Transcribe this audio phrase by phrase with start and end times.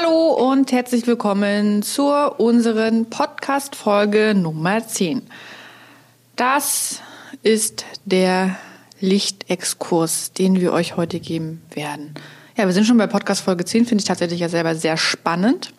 [0.00, 5.22] Hallo und herzlich willkommen zur unseren Podcast-Folge Nummer 10.
[6.36, 7.00] Das
[7.42, 8.56] ist der
[9.00, 12.14] Lichtexkurs, den wir euch heute geben werden.
[12.56, 15.72] Ja, wir sind schon bei Podcast Folge 10, finde ich tatsächlich ja selber sehr spannend.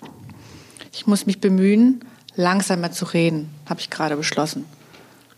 [0.91, 2.01] Ich muss mich bemühen,
[2.35, 4.65] langsamer zu reden, habe ich gerade beschlossen.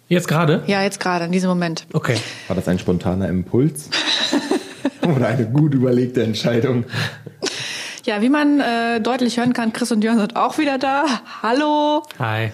[0.07, 0.63] Jetzt gerade?
[0.65, 1.85] Ja, jetzt gerade, in diesem Moment.
[1.93, 2.17] Okay.
[2.47, 3.91] War das ein spontaner Impuls?
[5.03, 6.85] Oder eine gut überlegte Entscheidung?
[8.03, 11.05] Ja, wie man äh, deutlich hören kann, Chris und Jörn sind auch wieder da.
[11.43, 12.01] Hallo.
[12.17, 12.51] Hi.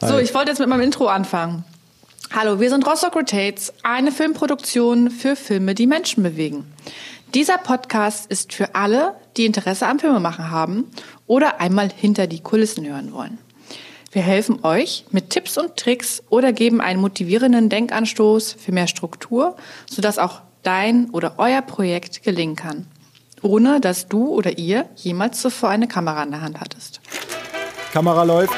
[0.00, 1.64] So, ich wollte jetzt mit meinem Intro anfangen.
[2.32, 6.72] Hallo, wir sind Rostock Rotates, eine Filmproduktion für Filme, die Menschen bewegen.
[7.34, 10.84] Dieser Podcast ist für alle, die Interesse am Filmemachen haben
[11.26, 13.38] oder einmal hinter die Kulissen hören wollen.
[14.12, 19.56] Wir helfen euch mit Tipps und Tricks oder geben einen motivierenden Denkanstoß für mehr Struktur,
[19.90, 22.86] sodass auch dein oder euer Projekt gelingen kann
[23.44, 27.00] ohne dass du oder ihr jemals zuvor eine Kamera in der Hand hattest.
[27.92, 28.54] Kamera läuft.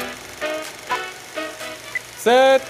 [2.17, 2.61] Set.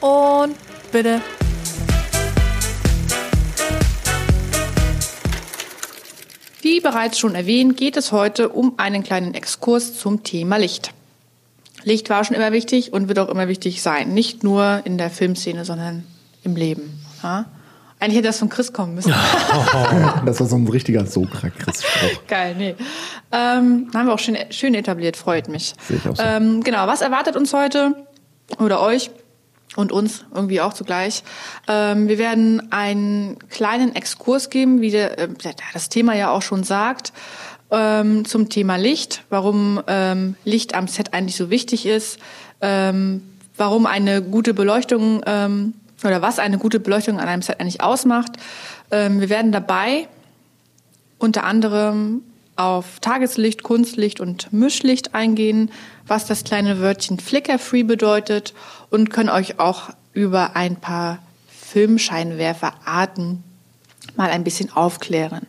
[0.00, 0.54] Und
[0.92, 1.22] bitte.
[6.60, 10.92] Wie bereits schon erwähnt, geht es heute um einen kleinen Exkurs zum Thema Licht.
[11.82, 14.12] Licht war schon immer wichtig und wird auch immer wichtig sein.
[14.12, 16.04] Nicht nur in der Filmszene, sondern
[16.42, 17.00] im Leben.
[17.22, 17.46] Ja?
[17.98, 19.10] Eigentlich hätte das von Chris kommen müssen.
[20.26, 22.26] das war so ein richtiger Sokra-Chris-Spruch.
[22.28, 22.74] Geil, nee.
[23.32, 25.74] Ähm, haben wir auch schön, schön etabliert, freut mich.
[25.88, 26.22] Sehe ich auch so.
[26.22, 28.06] Ähm, genau, was erwartet uns heute
[28.58, 29.10] oder euch
[29.76, 31.22] und uns irgendwie auch zugleich?
[31.68, 35.28] Ähm, wir werden einen kleinen Exkurs geben, wie der, äh,
[35.72, 37.14] das Thema ja auch schon sagt,
[37.70, 42.18] ähm, zum Thema Licht, warum ähm, Licht am Set eigentlich so wichtig ist,
[42.60, 43.22] ähm,
[43.56, 48.32] warum eine gute Beleuchtung ähm, oder was eine gute Beleuchtung an einem Set eigentlich ausmacht.
[48.90, 50.08] Ähm, wir werden dabei
[51.18, 52.22] unter anderem
[52.56, 55.70] auf Tageslicht, Kunstlicht und Mischlicht eingehen,
[56.06, 58.54] was das kleine Wörtchen Flicker-Free bedeutet
[58.90, 63.44] und können euch auch über ein paar Filmscheinwerferarten
[64.16, 65.46] mal ein bisschen aufklären.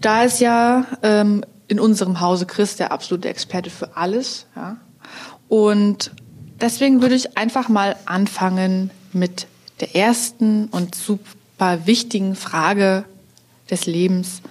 [0.00, 4.46] Da ist ja ähm, in unserem Hause Chris der absolute Experte für alles.
[4.54, 4.76] Ja?
[5.48, 6.12] Und
[6.60, 9.46] deswegen würde ich einfach mal anfangen mit
[9.80, 13.04] der ersten und super wichtigen Frage
[13.70, 14.42] des Lebens.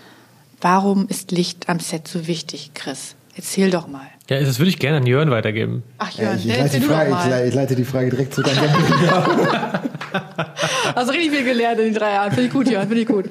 [0.62, 3.16] Warum ist Licht am Set so wichtig, Chris?
[3.36, 4.08] Erzähl doch mal.
[4.30, 5.84] Ja, das würde ich gerne an Jörn weitergeben.
[5.98, 8.44] Ach Ja, Jörn, ich, der leite die Frage, ich, ich leite die Frage direkt an
[8.44, 9.84] Gabriela.
[10.96, 12.32] Hast richtig viel gelernt in den drei Jahren.
[12.32, 13.30] Finde ich gut, Jörn, finde ich gut.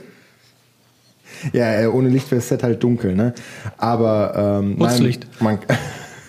[1.53, 3.34] ja, äh, ohne Licht wäre das Set halt dunkel, ne?
[3.76, 5.26] Aber ähm, Putzlicht.
[5.41, 5.58] man,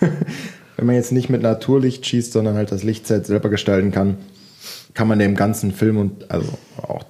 [0.76, 4.18] wenn man jetzt nicht mit Naturlicht schießt, sondern halt das Lichtset selber gestalten kann,
[4.94, 6.52] kann man dem ganzen Film und also
[6.82, 7.04] auch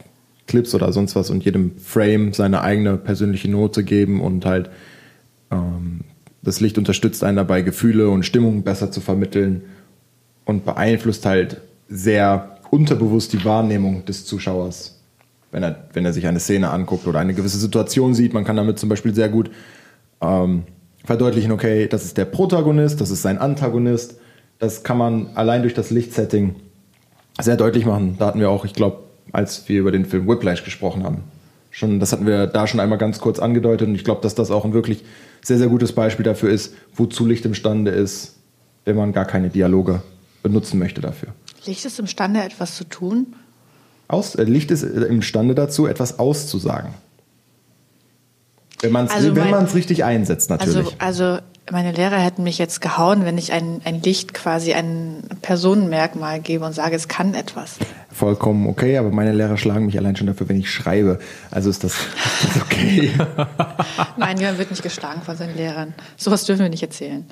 [0.47, 4.71] Clips oder sonst was und jedem Frame seine eigene persönliche Note geben und halt
[5.51, 6.01] ähm,
[6.43, 9.63] das Licht unterstützt einen dabei, Gefühle und Stimmung besser zu vermitteln
[10.45, 15.01] und beeinflusst halt sehr unterbewusst die Wahrnehmung des Zuschauers,
[15.51, 18.33] wenn er, wenn er sich eine Szene anguckt oder eine gewisse Situation sieht.
[18.33, 19.51] Man kann damit zum Beispiel sehr gut
[20.21, 20.65] ähm,
[21.05, 24.19] verdeutlichen, okay, das ist der Protagonist, das ist sein Antagonist.
[24.59, 26.57] Das kann man allein durch das Lichtsetting
[27.43, 28.17] sehr deutlich machen.
[28.19, 28.99] Da hatten wir auch, ich glaube,
[29.33, 31.25] als wir über den Film Whiplash gesprochen haben,
[31.71, 34.51] schon, das hatten wir da schon einmal ganz kurz angedeutet und ich glaube, dass das
[34.51, 35.05] auch ein wirklich
[35.43, 38.37] sehr, sehr gutes Beispiel dafür ist, wozu Licht imstande ist,
[38.85, 40.03] wenn man gar keine Dialoge
[40.43, 41.29] benutzen möchte dafür.
[41.67, 43.35] Licht ist imstande, etwas zu tun.
[44.09, 46.91] Aus, äh, Licht ist äh, imstande dazu, etwas auszusagen.
[48.81, 50.97] Wenn man es Also wenn mein- man's richtig einsetzt, natürlich.
[50.99, 55.23] Also, also meine Lehrer hätten mich jetzt gehauen, wenn ich ein, ein Licht quasi ein
[55.43, 57.79] Personenmerkmal gebe und sage, es kann etwas.
[58.11, 61.19] Vollkommen okay, aber meine Lehrer schlagen mich allein schon dafür, wenn ich schreibe.
[61.51, 63.13] Also ist das, ist das okay.
[64.17, 65.95] Nein, Jörn wird nicht geschlagen von seinen Lehrern.
[66.17, 67.25] Sowas dürfen wir nicht erzählen.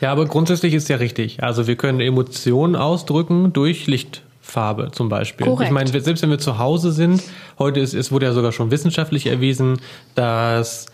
[0.00, 1.42] Ja, aber grundsätzlich ist ja richtig.
[1.42, 5.46] Also wir können Emotionen ausdrücken durch Lichtfarbe zum Beispiel.
[5.46, 5.68] Korrekt.
[5.68, 7.22] Ich meine, selbst wenn wir zu Hause sind,
[7.58, 9.78] heute ist, es wurde ja sogar schon wissenschaftlich erwiesen,
[10.14, 10.86] dass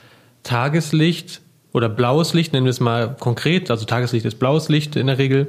[0.43, 1.41] Tageslicht
[1.77, 5.19] oder blaues Licht, nennen wir es mal konkret, also Tageslicht ist blaues Licht in der
[5.19, 5.47] Regel,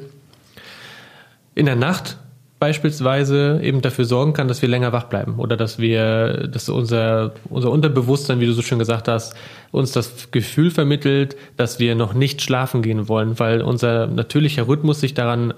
[1.55, 2.17] in der Nacht
[2.59, 7.33] beispielsweise eben dafür sorgen kann, dass wir länger wach bleiben oder dass wir, dass unser,
[7.49, 9.35] unser Unterbewusstsein, wie du so schön gesagt hast,
[9.71, 14.99] uns das Gefühl vermittelt, dass wir noch nicht schlafen gehen wollen, weil unser natürlicher Rhythmus
[14.99, 15.53] sich daran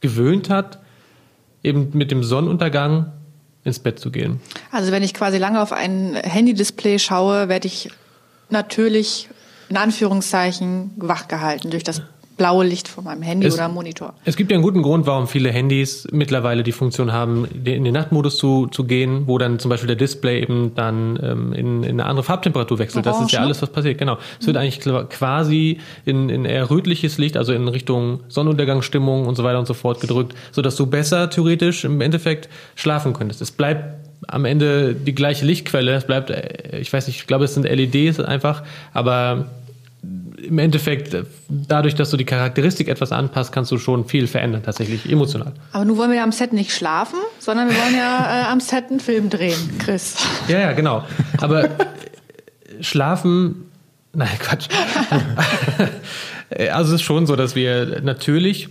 [0.00, 0.78] gewöhnt hat,
[1.64, 3.10] eben mit dem Sonnenuntergang
[3.64, 4.40] ins Bett zu gehen.
[4.70, 7.90] Also wenn ich quasi lange auf ein Handy-Display schaue, werde ich
[8.52, 9.28] natürlich
[9.68, 12.02] in Anführungszeichen wach gehalten durch das
[12.36, 14.14] blaue Licht von meinem Handy Es- oder Monitor.
[14.24, 17.92] Es gibt ja einen guten Grund, warum viele Handys mittlerweile die Funktion haben, in den
[17.92, 21.90] Nachtmodus zu, zu gehen, wo dann zum Beispiel der Display eben dann ähm, in, in
[22.00, 23.04] eine andere Farbtemperatur wechselt.
[23.04, 23.40] das ist ja Orange, ne?
[23.42, 23.98] alles, was passiert.
[23.98, 24.16] Genau.
[24.40, 29.36] Es wird eigentlich kla- quasi in, in eher rötliches Licht, also in Richtung Sonnenuntergangsstimmung und
[29.36, 33.42] so weiter und so fort gedrückt, sodass du besser theoretisch im Endeffekt schlafen könntest.
[33.42, 35.94] Es bleibt am Ende die gleiche Lichtquelle.
[35.94, 38.62] Es bleibt, äh, ich weiß nicht, ich glaube, es sind LEDs einfach,
[38.92, 39.46] aber
[40.42, 44.62] im Endeffekt, äh, dadurch, dass du die Charakteristik etwas anpasst, kannst du schon viel verändern,
[44.62, 45.52] tatsächlich emotional.
[45.72, 48.60] Aber nun wollen wir ja am Set nicht schlafen, sondern wir wollen ja äh, am
[48.60, 50.16] Set einen Film drehen, Chris.
[50.48, 51.04] Ja, ja, genau.
[51.38, 51.68] Aber äh,
[52.80, 53.70] schlafen,
[54.12, 54.68] nein, Quatsch.
[56.72, 58.68] also es ist schon so, dass wir natürlich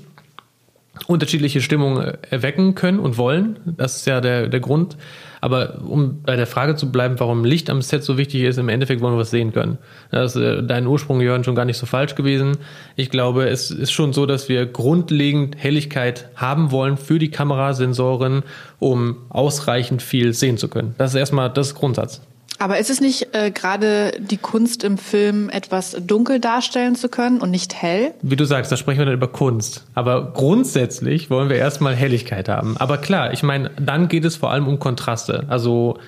[1.07, 3.59] unterschiedliche Stimmungen erwecken können und wollen.
[3.65, 4.97] Das ist ja der, der Grund.
[5.41, 8.69] Aber um bei der Frage zu bleiben, warum Licht am Set so wichtig ist, im
[8.69, 9.77] Endeffekt wollen wir was sehen können.
[10.11, 12.57] Das ist äh, dein Ursprung, Jörn, schon gar nicht so falsch gewesen.
[12.95, 18.43] Ich glaube, es ist schon so, dass wir grundlegend Helligkeit haben wollen für die Kamerasensoren,
[18.79, 20.93] um ausreichend viel sehen zu können.
[20.97, 22.21] Das ist erstmal das Grundsatz.
[22.59, 27.39] Aber ist es nicht äh, gerade die Kunst im Film, etwas dunkel darstellen zu können
[27.39, 28.13] und nicht hell?
[28.21, 29.85] Wie du sagst, da sprechen wir dann über Kunst.
[29.95, 32.75] Aber grundsätzlich wollen wir erstmal Helligkeit haben.
[32.77, 35.45] Aber klar, ich meine, dann geht es vor allem um Kontraste.
[35.47, 35.99] Also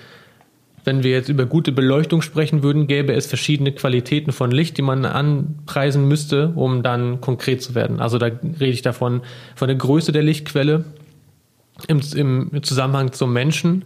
[0.84, 4.82] wenn wir jetzt über gute Beleuchtung sprechen würden, gäbe es verschiedene Qualitäten von Licht, die
[4.82, 8.02] man anpreisen müsste, um dann konkret zu werden.
[8.02, 9.22] Also da rede ich davon
[9.56, 10.84] von der Größe der Lichtquelle
[11.88, 13.86] im, im Zusammenhang zum Menschen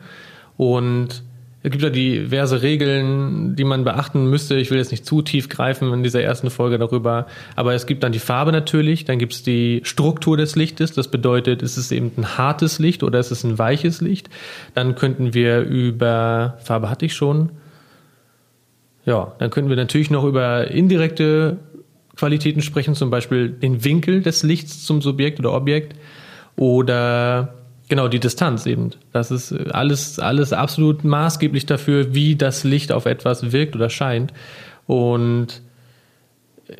[0.58, 1.22] und
[1.66, 4.56] es gibt ja diverse Regeln, die man beachten müsste.
[4.56, 7.26] Ich will jetzt nicht zu tief greifen in dieser ersten Folge darüber.
[7.56, 10.94] Aber es gibt dann die Farbe natürlich, dann gibt es die Struktur des Lichtes.
[10.94, 14.30] Das bedeutet, ist es eben ein hartes Licht oder ist es ein weiches Licht?
[14.76, 17.50] Dann könnten wir über, Farbe hatte ich schon.
[19.04, 21.58] Ja, dann könnten wir natürlich noch über indirekte
[22.16, 25.96] Qualitäten sprechen, zum Beispiel den Winkel des Lichts zum Subjekt oder Objekt
[26.58, 27.56] oder
[27.90, 28.92] genau die Distanz eben.
[29.12, 33.90] Das ist äh, alles, alles absolut maßgeblich dafür, wie das Licht auf etwas wirkt oder
[33.90, 34.34] scheint.
[34.88, 35.62] Und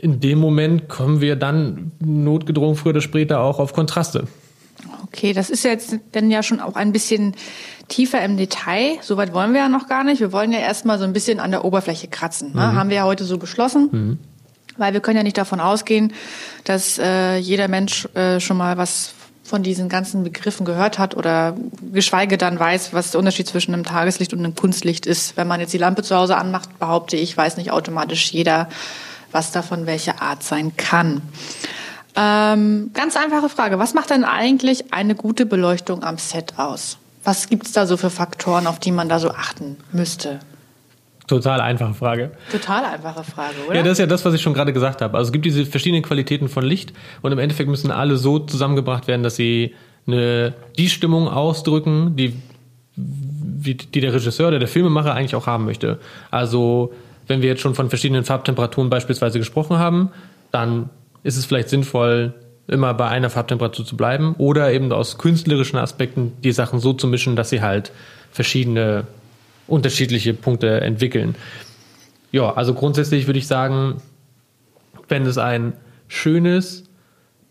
[0.02, 4.28] in dem Moment kommen wir dann notgedrungen früher oder später auch auf Kontraste.
[5.04, 7.36] Okay, das ist jetzt dann ja schon auch ein bisschen
[7.88, 8.98] tiefer im Detail.
[9.02, 10.20] Soweit wollen wir ja noch gar nicht.
[10.20, 12.54] Wir wollen ja erstmal so ein bisschen an der Oberfläche kratzen.
[12.54, 12.74] Ne?
[12.74, 14.20] Haben wir ja heute so beschlossen.
[14.78, 16.12] Weil wir können ja nicht davon ausgehen,
[16.66, 19.14] dass äh, jeder Mensch äh, schon mal was
[19.46, 21.56] von diesen ganzen Begriffen gehört hat oder
[21.94, 25.38] geschweige dann weiß, was der Unterschied zwischen einem Tageslicht und einem Kunstlicht ist.
[25.38, 28.68] Wenn man jetzt die Lampe zu Hause anmacht, behaupte ich, weiß nicht automatisch jeder,
[29.32, 31.22] was davon welche Art sein kann.
[32.16, 33.78] Ähm, ganz einfache Frage.
[33.78, 36.98] Was macht denn eigentlich eine gute Beleuchtung am Set aus?
[37.24, 40.40] Was gibt's da so für Faktoren, auf die man da so achten müsste?
[41.28, 42.32] Total einfache Frage.
[42.52, 43.76] Total einfache Frage, oder?
[43.76, 45.18] Ja, das ist ja das, was ich schon gerade gesagt habe.
[45.18, 49.08] Also es gibt diese verschiedenen Qualitäten von Licht und im Endeffekt müssen alle so zusammengebracht
[49.08, 49.74] werden, dass sie
[50.06, 52.34] eine, die Stimmung ausdrücken, die,
[52.96, 56.00] die der Regisseur oder der Filmemacher eigentlich auch haben möchte.
[56.30, 56.94] Also
[57.28, 60.12] wenn wir jetzt schon von verschiedenen Farbtemperaturen beispielsweise gesprochen haben,
[60.52, 60.90] dann
[61.24, 62.34] ist es vielleicht sinnvoll,
[62.68, 67.08] immer bei einer Farbtemperatur zu bleiben oder eben aus künstlerischen Aspekten die Sachen so zu
[67.08, 67.92] mischen, dass sie halt
[68.32, 69.06] verschiedene
[69.68, 71.36] unterschiedliche Punkte entwickeln.
[72.32, 74.02] Ja, also grundsätzlich würde ich sagen,
[75.08, 75.74] wenn es ein
[76.08, 76.84] schönes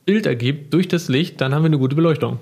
[0.04, 2.38] Bild ergibt durch das Licht, dann haben wir eine gute Beleuchtung.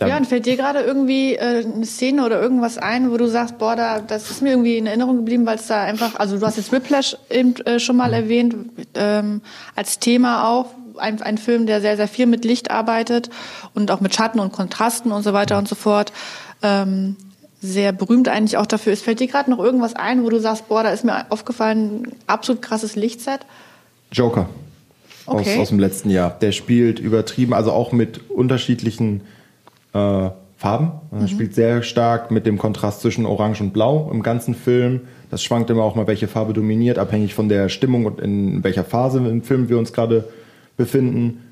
[0.00, 3.58] ja, und fällt dir gerade irgendwie äh, eine Szene oder irgendwas ein, wo du sagst,
[3.58, 6.46] boah, da, das ist mir irgendwie in Erinnerung geblieben, weil es da einfach, also du
[6.46, 8.54] hast jetzt Whiplash eben äh, schon mal erwähnt,
[8.94, 9.42] ähm,
[9.74, 10.66] als Thema auch,
[10.98, 13.30] ein, ein Film, der sehr, sehr viel mit Licht arbeitet
[13.72, 16.12] und auch mit Schatten und Kontrasten und so weiter und so fort.
[16.62, 17.16] Ähm,
[17.62, 19.04] sehr berühmt eigentlich auch dafür ist.
[19.04, 22.60] Fällt dir gerade noch irgendwas ein, wo du sagst, boah, da ist mir aufgefallen, absolut
[22.60, 23.40] krasses Lichtset?
[24.10, 24.48] Joker.
[25.26, 25.54] Okay.
[25.54, 26.36] Aus, aus dem letzten Jahr.
[26.40, 29.20] Der spielt übertrieben, also auch mit unterschiedlichen
[29.94, 30.92] äh, Farben.
[31.12, 35.02] Er spielt sehr stark mit dem Kontrast zwischen Orange und Blau im ganzen Film.
[35.30, 38.84] Das schwankt immer auch mal, welche Farbe dominiert, abhängig von der Stimmung und in welcher
[38.84, 40.28] Phase im Film wir uns gerade
[40.76, 41.42] befinden.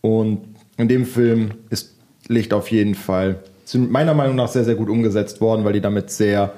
[0.00, 0.42] Und
[0.76, 1.94] in dem Film ist
[2.28, 5.80] Licht auf jeden Fall sind meiner Meinung nach sehr, sehr gut umgesetzt worden, weil die
[5.80, 6.52] damit sehr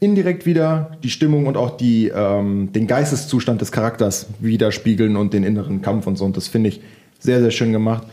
[0.00, 5.44] indirekt wieder die Stimmung und auch die, ähm, den Geisteszustand des Charakters widerspiegeln und den
[5.44, 6.24] inneren Kampf und so.
[6.24, 6.80] Und das finde ich
[7.20, 8.06] sehr, sehr schön gemacht.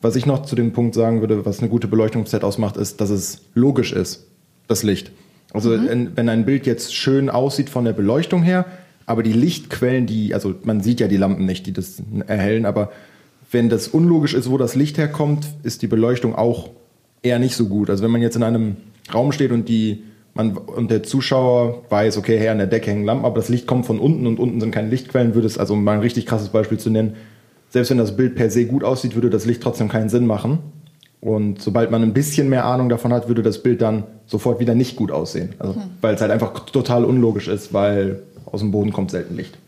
[0.00, 2.76] Was ich noch zu dem Punkt sagen würde, was eine gute Beleuchtung im Set ausmacht,
[2.76, 4.26] ist, dass es logisch ist,
[4.66, 5.12] das Licht.
[5.52, 8.66] Also wenn, wenn ein Bild jetzt schön aussieht von der Beleuchtung her,
[9.06, 12.92] aber die Lichtquellen, die, also man sieht ja die Lampen nicht, die das erhellen, aber
[13.50, 16.70] wenn das unlogisch ist, wo das Licht herkommt, ist die Beleuchtung auch
[17.22, 17.90] eher nicht so gut.
[17.90, 18.76] Also wenn man jetzt in einem
[19.12, 23.04] Raum steht und die man, und der Zuschauer weiß, okay, her an der Decke hängen
[23.04, 25.74] Lampen, aber das Licht kommt von unten und unten sind keine Lichtquellen, würde es, also
[25.74, 27.16] um mal ein richtig krasses Beispiel zu nennen,
[27.70, 30.60] selbst wenn das Bild per se gut aussieht, würde das Licht trotzdem keinen Sinn machen.
[31.20, 34.76] Und sobald man ein bisschen mehr Ahnung davon hat, würde das Bild dann sofort wieder
[34.76, 35.54] nicht gut aussehen.
[35.58, 35.82] Also, hm.
[36.00, 39.58] Weil es halt einfach total unlogisch ist, weil aus dem Boden kommt selten Licht.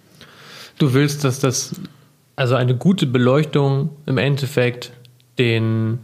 [0.78, 1.74] Du willst, dass das,
[2.36, 4.92] also eine gute Beleuchtung im Endeffekt
[5.38, 5.98] den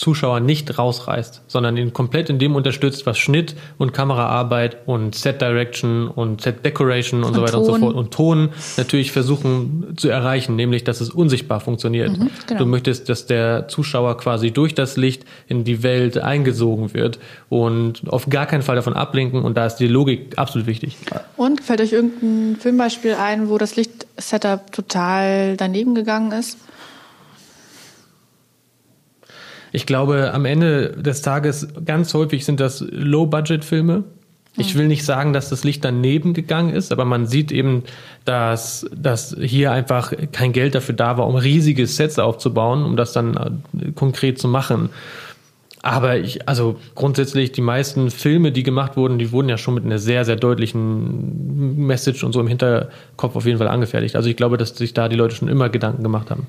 [0.00, 5.42] Zuschauer nicht rausreißt, sondern ihn komplett in dem unterstützt, was Schnitt und Kameraarbeit und Set
[5.42, 7.60] Direction und Set Decoration und, und so weiter Ton.
[7.60, 12.16] und so fort und Ton natürlich versuchen zu erreichen, nämlich dass es unsichtbar funktioniert.
[12.16, 12.60] Mhm, genau.
[12.60, 17.18] Du möchtest, dass der Zuschauer quasi durch das Licht in die Welt eingesogen wird
[17.50, 20.96] und auf gar keinen Fall davon ablenken und da ist die Logik absolut wichtig.
[21.36, 26.56] Und fällt euch irgendein Filmbeispiel ein, wo das Lichtsetup total daneben gegangen ist?
[29.72, 34.04] Ich glaube, am Ende des Tages ganz häufig sind das Low-Budget-Filme.
[34.56, 37.84] Ich will nicht sagen, dass das Licht daneben gegangen ist, aber man sieht eben,
[38.24, 43.12] dass, dass hier einfach kein Geld dafür da war, um riesige Sets aufzubauen, um das
[43.12, 44.90] dann äh, konkret zu machen.
[45.82, 49.84] Aber ich, also grundsätzlich, die meisten Filme, die gemacht wurden, die wurden ja schon mit
[49.84, 54.16] einer sehr, sehr deutlichen Message und so im Hinterkopf auf jeden Fall angefertigt.
[54.16, 56.46] Also ich glaube, dass sich da die Leute schon immer Gedanken gemacht haben.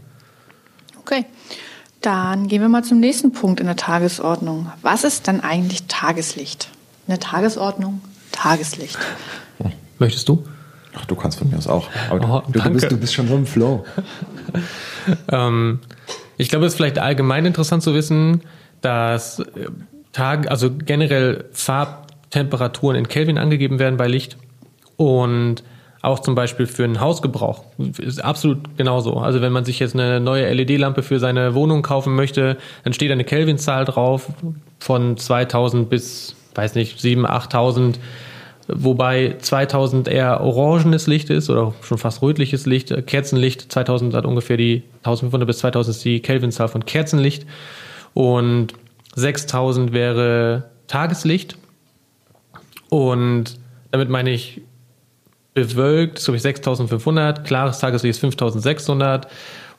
[1.00, 1.26] Okay.
[2.02, 4.72] Dann gehen wir mal zum nächsten Punkt in der Tagesordnung.
[4.82, 6.70] Was ist dann eigentlich Tageslicht?
[7.08, 8.98] In der Tagesordnung Tageslicht.
[10.00, 10.44] Möchtest du?
[10.96, 11.90] Ach, du kannst von mir aus auch.
[12.10, 13.86] Aber oh, du, du, bist, du bist schon so im Flow.
[15.32, 15.80] ähm,
[16.38, 18.42] ich glaube, es ist vielleicht allgemein interessant zu wissen,
[18.82, 19.68] dass äh,
[20.12, 24.38] Tag, also generell Farbtemperaturen in Kelvin angegeben werden bei Licht.
[24.98, 25.64] Und
[26.02, 27.64] auch zum Beispiel für einen Hausgebrauch.
[27.98, 29.18] Ist absolut genauso.
[29.18, 33.12] Also wenn man sich jetzt eine neue LED-Lampe für seine Wohnung kaufen möchte, dann steht
[33.12, 34.30] eine Kelvin-Zahl drauf
[34.80, 38.00] von 2000 bis, weiß nicht, 7, 8000
[38.74, 42.94] wobei 2000 eher orangenes Licht ist oder schon fast rötliches Licht.
[43.08, 47.46] Kerzenlicht 2000 hat ungefähr die 1500 bis 2000 ist die Kelvin-Zahl von Kerzenlicht
[48.14, 48.74] und
[49.16, 51.58] 6000 wäre Tageslicht
[52.90, 53.58] und
[53.92, 54.62] damit meine ich
[55.54, 59.28] bewölkt, ist glaube ich 6500, klares Tageslicht ist 5600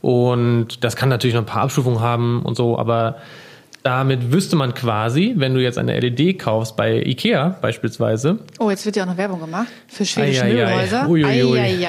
[0.01, 3.17] und das kann natürlich noch ein paar Abstufungen haben und so, aber
[3.83, 8.39] damit wüsste man quasi, wenn du jetzt eine LED kaufst bei Ikea beispielsweise.
[8.61, 11.09] Oh, jetzt wird ja auch noch Werbung gemacht für schwedische Möbelhäuser.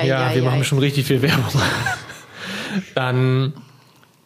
[0.03, 1.61] Ja, wir machen schon richtig viel Werbung.
[2.95, 3.53] Dann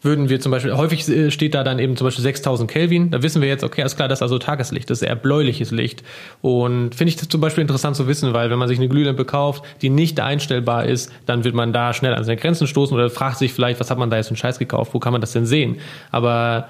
[0.02, 3.24] würden wir zum Beispiel, häufig äh, steht da dann eben zum Beispiel 6000 Kelvin, da
[3.24, 6.04] wissen wir jetzt, okay, ist klar, das ist also Tageslicht, das ist eher bläuliches Licht.
[6.42, 9.26] Und finde ich das zum Beispiel interessant zu wissen, weil wenn man sich eine Glühlampe
[9.26, 13.10] kauft, die nicht einstellbar ist, dann wird man da schnell an seine Grenzen stoßen oder
[13.10, 15.22] fragt sich vielleicht, was hat man da jetzt für einen Scheiß gekauft, wo kann man
[15.22, 15.78] das denn sehen?
[16.12, 16.70] Aber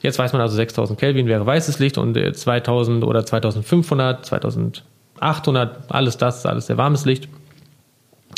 [0.00, 6.18] jetzt weiß man also 6000 Kelvin wäre weißes Licht und 2000 oder 2500, 2800, alles
[6.18, 7.28] das ist alles sehr warmes Licht.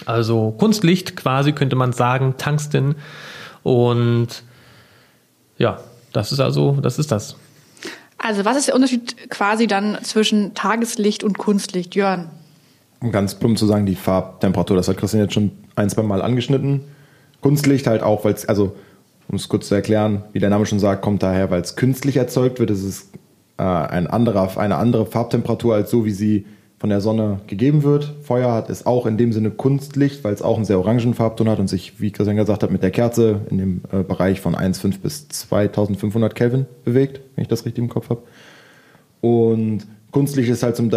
[0.07, 2.97] Also Kunstlicht quasi könnte man sagen, Tungsten
[3.63, 4.29] und
[5.59, 5.81] ja,
[6.13, 7.37] das ist also, das ist das.
[8.19, 12.31] Also was ist der Unterschied quasi dann zwischen Tageslicht und Kunstlicht, Jörn?
[13.01, 16.23] Um ganz plump zu sagen, die Farbtemperatur, das hat Christian jetzt schon ein, zwei Mal
[16.23, 16.83] angeschnitten.
[17.41, 18.77] Kunstlicht halt auch, weil es, also
[19.29, 22.17] um es kurz zu erklären, wie der Name schon sagt, kommt daher, weil es künstlich
[22.17, 22.71] erzeugt wird.
[22.71, 23.09] Es ist
[23.59, 26.47] äh, ein anderer, eine andere Farbtemperatur als so, wie sie
[26.83, 28.13] von der Sonne gegeben wird.
[28.25, 31.49] Feuer hat ist auch in dem Sinne Kunstlicht, weil es auch einen sehr orangen Farbton
[31.49, 34.57] hat und sich, wie Christian gesagt hat, mit der Kerze in dem äh, Bereich von
[34.57, 38.25] 1,5 bis 2500 Kelvin bewegt, wenn ich das richtig im Kopf habe.
[39.21, 40.91] Und Kunstlicht ist halt zum,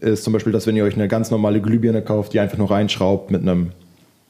[0.00, 2.72] ist zum Beispiel, dass wenn ihr euch eine ganz normale Glühbirne kauft, die einfach nur
[2.72, 3.70] reinschraubt mit einem,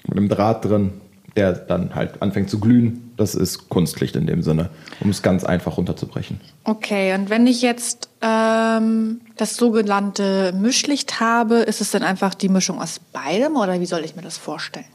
[0.06, 0.90] mit einem Draht drin,
[1.38, 3.12] der dann halt anfängt zu glühen.
[3.16, 6.40] Das ist Kunstlicht in dem Sinne, um es ganz einfach runterzubrechen.
[6.64, 12.48] Okay, und wenn ich jetzt ähm, das sogenannte Mischlicht habe, ist es dann einfach die
[12.48, 14.86] Mischung aus beidem oder wie soll ich mir das vorstellen?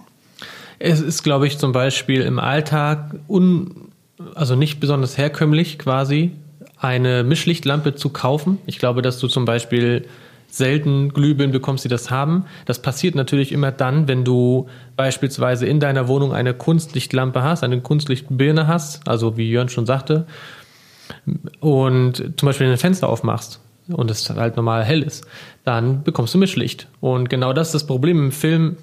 [0.80, 3.90] Es ist, glaube ich, zum Beispiel im Alltag un,
[4.36, 6.32] also nicht besonders herkömmlich quasi,
[6.78, 8.58] eine Mischlichtlampe zu kaufen.
[8.66, 10.06] Ich glaube, dass du zum Beispiel
[10.54, 12.46] selten Glühbirnen bekommst, die das haben.
[12.66, 17.82] Das passiert natürlich immer dann, wenn du beispielsweise in deiner Wohnung eine Kunstlichtlampe hast, eine
[17.82, 20.28] Kunstlichtbirne hast, also wie Jörn schon sagte,
[21.60, 25.26] und zum Beispiel ein Fenster aufmachst und es halt normal hell ist,
[25.64, 26.88] dann bekommst du Mischlicht.
[27.02, 28.78] Und genau das ist das Problem im Film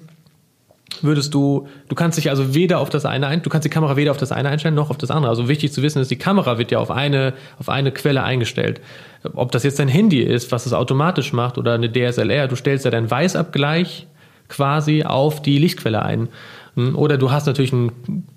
[1.01, 3.95] würdest du, du kannst dich also weder auf das eine ein, du kannst die Kamera
[3.95, 5.29] weder auf das eine einstellen noch auf das andere.
[5.29, 8.81] Also wichtig zu wissen ist, die Kamera wird ja auf eine, auf eine Quelle eingestellt.
[9.33, 12.85] Ob das jetzt dein Handy ist, was es automatisch macht oder eine DSLR, du stellst
[12.85, 14.07] ja deinen Weißabgleich
[14.49, 16.27] quasi auf die Lichtquelle ein.
[16.95, 18.27] Oder du hast natürlich einen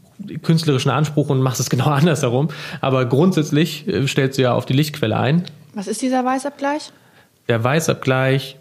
[0.43, 2.49] künstlerischen Anspruch und machst es genau andersherum.
[2.81, 5.45] Aber grundsätzlich äh, stellst du ja auf die Lichtquelle ein.
[5.75, 6.93] Was ist dieser Weißabgleich?
[7.49, 8.57] der Weißabgleich.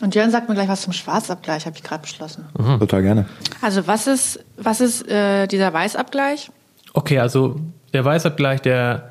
[0.00, 2.46] Und Jörn sagt mir gleich was zum Schwarzabgleich, habe ich gerade beschlossen.
[2.58, 2.80] Mhm.
[2.80, 3.26] Total gerne.
[3.60, 6.50] Also was ist, was ist äh, dieser Weißabgleich?
[6.94, 7.60] Okay, also
[7.92, 9.10] der Weißabgleich, der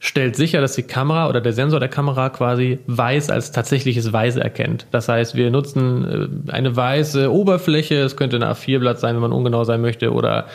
[0.00, 4.36] stellt sicher, dass die Kamera oder der Sensor der Kamera quasi weiß als tatsächliches Weiß
[4.36, 4.86] erkennt.
[4.92, 9.32] Das heißt, wir nutzen äh, eine weiße Oberfläche, es könnte ein A4-Blatt sein, wenn man
[9.32, 10.46] ungenau sein möchte, oder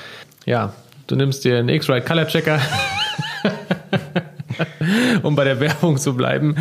[0.46, 0.74] ja,
[1.08, 2.60] du nimmst dir einen X-Rite Color Checker.
[5.24, 6.56] um bei der Werbung zu bleiben.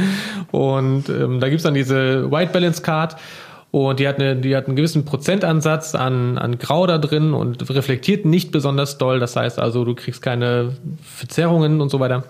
[0.51, 3.17] Und ähm, da gibt's dann diese White Balance Card.
[3.71, 7.71] Und die hat, eine, die hat einen gewissen Prozentansatz an, an Grau da drin und
[7.71, 9.19] reflektiert nicht besonders doll.
[9.19, 12.25] Das heißt also, du kriegst keine Verzerrungen und so weiter.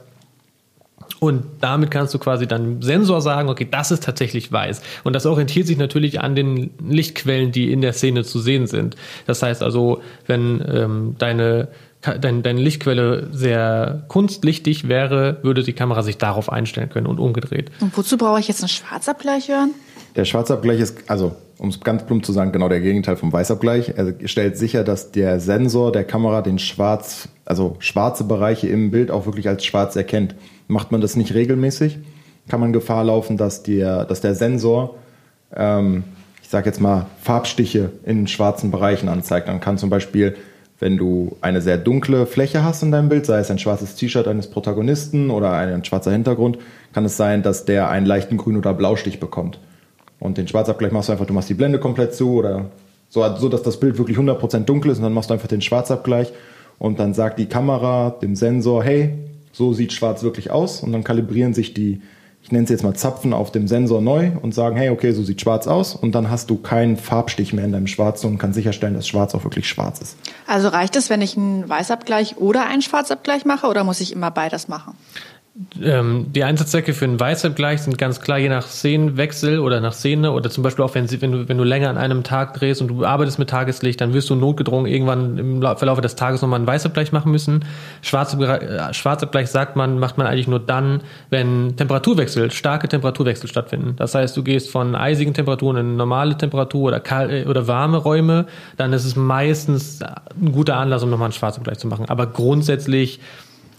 [1.19, 4.83] Und damit kannst du quasi dann Sensor sagen, okay, das ist tatsächlich weiß.
[5.05, 8.97] Und das orientiert sich natürlich an den Lichtquellen, die in der Szene zu sehen sind.
[9.27, 11.69] Das heißt also, wenn ähm, deine
[12.03, 17.71] dein, deine Lichtquelle sehr kunstlichtig wäre, würde die Kamera sich darauf einstellen können und umgedreht.
[17.81, 19.71] Und wozu brauche ich jetzt einen Schwarzabgleich, Jörn?
[20.17, 23.95] Der Schwarzabgleich ist, also um es ganz plump zu sagen, genau der Gegenteil vom Weißabgleich.
[23.97, 29.13] Er stellt sicher, dass der Sensor der Kamera den schwarz, also schwarze Bereiche im Bild
[29.13, 30.35] auch wirklich als schwarz erkennt.
[30.67, 31.99] Macht man das nicht regelmäßig,
[32.49, 34.97] kann man Gefahr laufen, dass der, dass der Sensor,
[35.55, 36.03] ähm,
[36.43, 39.47] ich sage jetzt mal, Farbstiche in schwarzen Bereichen anzeigt.
[39.47, 40.35] Dann kann zum Beispiel
[40.83, 44.27] wenn du eine sehr dunkle Fläche hast in deinem Bild, sei es ein schwarzes T-Shirt
[44.27, 46.59] eines Protagonisten oder ein schwarzer Hintergrund,
[46.93, 49.61] kann es sein, dass der einen leichten Grün- oder Blaustich bekommt.
[50.19, 52.65] Und den Schwarzabgleich machst du einfach, du machst die Blende komplett zu oder
[53.09, 55.63] so, so dass das Bild wirklich 100% dunkel ist und dann machst du einfach den
[55.63, 56.33] Schwarzabgleich
[56.81, 59.15] und dann sagt die Kamera dem Sensor, hey,
[59.53, 62.03] so sieht schwarz wirklich aus und dann kalibrieren sich die
[62.43, 65.23] ich nenne es jetzt mal Zapfen auf dem Sensor neu und sagen, hey, okay, so
[65.23, 68.57] sieht schwarz aus und dann hast du keinen Farbstich mehr in deinem Schwarz und kannst
[68.57, 70.17] sicherstellen, dass schwarz auch wirklich schwarz ist.
[70.47, 74.33] Also reicht es, wenn ich einen Weißabgleich oder einen Schwarzabgleich mache oder muss ich immer
[74.33, 74.95] beides machen?
[75.83, 80.33] Ähm, die Einsatzzwecke für einen Weißabgleich sind ganz klar je nach Szenenwechsel oder nach Szene
[80.33, 82.89] oder zum Beispiel auch wenn, wenn, du, wenn du länger an einem Tag drehst und
[82.89, 86.67] du arbeitest mit Tageslicht, dann wirst du notgedrungen irgendwann im Verlauf des Tages nochmal einen
[86.67, 87.67] Weißabgleich machen müssen.
[88.01, 93.95] Schwarzabgleich, äh, sagt man, macht man eigentlich nur dann, wenn Temperaturwechsel, starke Temperaturwechsel stattfinden.
[93.97, 98.47] Das heißt, du gehst von eisigen Temperaturen in normale Temperatur oder, äh, oder warme Räume,
[98.79, 102.07] dann ist es meistens ein guter Anlass, um nochmal einen Schwarzabgleich zu machen.
[102.09, 103.21] Aber grundsätzlich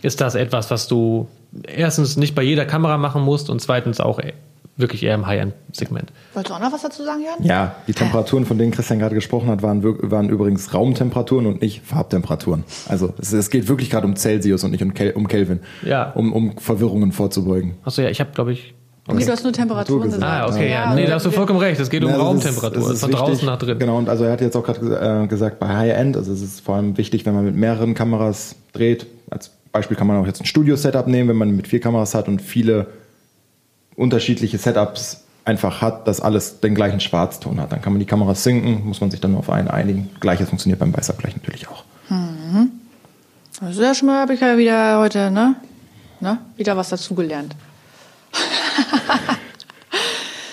[0.04, 1.28] ist das etwas, was du
[1.68, 4.20] erstens nicht bei jeder Kamera machen musst und zweitens auch
[4.76, 6.12] wirklich eher im High-End-Segment.
[6.34, 7.48] Wolltest du auch noch was dazu sagen, Jörn?
[7.48, 11.86] Ja, die Temperaturen, von denen Christian gerade gesprochen hat, waren, waren übrigens Raumtemperaturen und nicht
[11.86, 12.64] Farbtemperaturen.
[12.88, 16.12] Also es, es geht wirklich gerade um Celsius und nicht um, Kel um Kelvin, ja.
[16.14, 17.76] um, um Verwirrungen vorzubeugen.
[17.84, 18.74] Achso, ja, ich habe, glaube ich...
[19.06, 19.18] Okay.
[19.18, 20.24] Nee, du hast nur Temperaturen gesagt.
[20.24, 20.86] Ah, okay, ja.
[20.86, 20.96] ja.
[20.96, 21.78] Nee, da hast du vollkommen recht.
[21.78, 23.26] Es geht um also Raumtemperatur, ist, von wichtig.
[23.26, 23.78] draußen nach drin.
[23.78, 26.62] Genau, und also er hat jetzt auch gerade äh, gesagt, bei High-End, also es ist
[26.62, 30.40] vor allem wichtig, wenn man mit mehreren Kameras dreht, als Beispiel kann man auch jetzt
[30.40, 32.88] ein Studio-Setup nehmen, wenn man mit vier Kameras hat und viele
[33.96, 37.72] unterschiedliche Setups einfach hat, dass alles den gleichen Schwarzton hat.
[37.72, 40.10] Dann kann man die Kameras sinken, muss man sich dann nur auf einen einigen.
[40.20, 41.84] Gleiches funktioniert beim Weißabgleich natürlich auch.
[42.10, 42.72] Mhm.
[43.62, 45.56] Also ja schon mal habe ich ja wieder heute, ne?
[46.20, 46.38] ne?
[46.56, 47.56] Wieder was dazugelernt.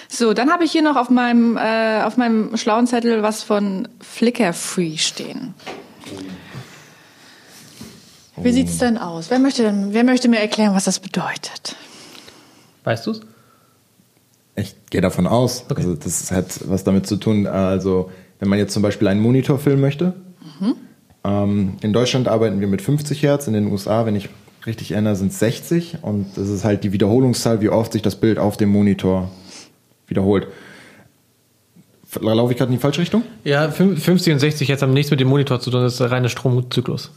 [0.09, 3.87] so, dann habe ich hier noch auf meinem, äh, auf meinem schlauen Zettel was von
[4.01, 5.55] Flickr Free stehen.
[8.43, 9.31] Wie sieht es denn aus?
[9.31, 11.77] Wer möchte, denn, wer möchte mir erklären, was das bedeutet?
[12.85, 13.21] Weißt du es?
[14.57, 15.65] Ich gehe davon aus.
[15.69, 15.83] Okay.
[15.83, 17.47] Also das hat was damit zu tun.
[17.47, 20.15] Also wenn man jetzt zum Beispiel einen Monitor filmen möchte.
[20.61, 20.75] Mhm.
[21.23, 24.29] Ähm, in Deutschland arbeiten wir mit 50 Hertz, in den USA, wenn ich
[24.67, 25.99] richtig erinnere, sind es 60.
[26.03, 29.31] Und das ist halt die Wiederholungszahl, wie oft sich das Bild auf dem Monitor
[30.07, 30.49] wiederholt.
[32.21, 33.23] Laufe ich gerade in die falsche Richtung?
[33.45, 36.11] Ja, 50 und 60 jetzt haben nichts mit dem Monitor zu tun, das ist der
[36.11, 37.13] reine Stromzyklus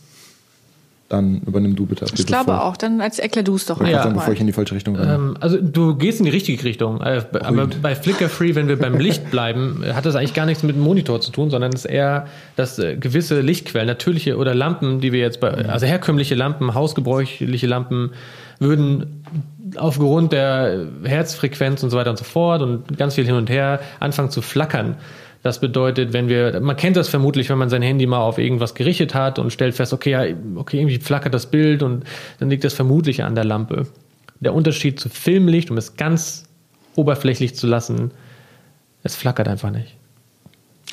[1.13, 2.06] dann übernimm du bitte.
[2.15, 2.63] Ich glaube vor.
[2.63, 4.02] auch, dann als erklär du es doch ja.
[4.02, 5.13] Sagen, bevor ich in die falsche Richtung renne.
[5.13, 8.78] Ähm, also du gehst in die richtige Richtung, äh, aber bei Flickr Free, wenn wir
[8.80, 11.86] beim Licht bleiben, hat das eigentlich gar nichts mit dem Monitor zu tun, sondern es
[11.86, 15.69] ist eher, dass äh, gewisse Lichtquellen, natürliche oder Lampen, die wir jetzt bei, mhm.
[15.69, 18.12] also herkömmliche Lampen, hausgebräuchliche Lampen,
[18.60, 19.23] würden
[19.76, 23.80] aufgrund der Herzfrequenz und so weiter und so fort und ganz viel hin und her
[23.99, 24.95] anfangen zu flackern.
[25.43, 28.75] Das bedeutet, wenn wir, man kennt das vermutlich, wenn man sein Handy mal auf irgendwas
[28.75, 32.06] gerichtet hat und stellt fest, okay, ja, okay, irgendwie flackert das Bild und
[32.39, 33.88] dann liegt das vermutlich an der Lampe.
[34.39, 36.45] Der Unterschied zu Filmlicht, um es ganz
[36.95, 38.12] oberflächlich zu lassen,
[39.03, 39.97] es flackert einfach nicht.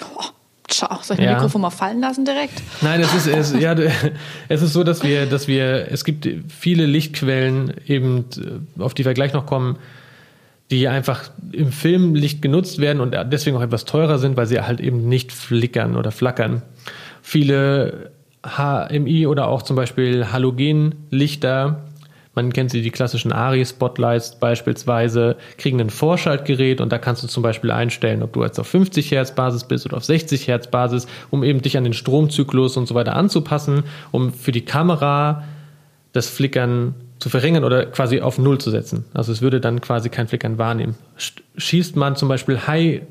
[0.02, 0.24] Oh,
[0.66, 0.98] ciao.
[1.00, 1.30] Soll ich ja.
[1.30, 2.60] mein Mikrofon mal fallen lassen direkt?
[2.80, 3.76] Nein, es ist, es, ja,
[4.48, 8.24] es ist so, dass wir, dass wir, es gibt viele Lichtquellen eben,
[8.80, 9.78] auf die wir gleich noch kommen,
[10.70, 14.80] die einfach im Filmlicht genutzt werden und deswegen auch etwas teurer sind, weil sie halt
[14.80, 16.62] eben nicht flickern oder flackern.
[17.22, 21.84] Viele HMI oder auch zum Beispiel Halogenlichter
[22.34, 27.42] Man kennt sie, die klassischen ARI-Spotlights beispielsweise, kriegen ein Vorschaltgerät und da kannst du zum
[27.42, 31.08] Beispiel einstellen, ob du jetzt auf 50 Hertz Basis bist oder auf 60 Hertz Basis,
[31.30, 35.42] um eben dich an den Stromzyklus und so weiter anzupassen, um für die Kamera
[36.12, 39.04] das Flickern zu verringern oder quasi auf Null zu setzen.
[39.14, 40.96] Also es würde dann quasi kein Flickern wahrnehmen.
[41.56, 43.02] Schießt man zum Beispiel High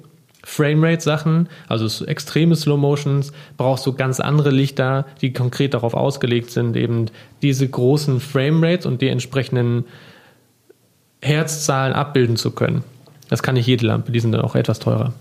[0.43, 6.50] Framerate Sachen, also extreme Slow Motions, brauchst du ganz andere Lichter, die konkret darauf ausgelegt
[6.52, 7.08] sind, eben
[7.41, 9.86] diese großen Framerates und die entsprechenden
[11.22, 12.84] Herzzahlen abbilden zu können.
[13.28, 15.13] Das kann nicht jede Lampe, die sind dann auch etwas teurer.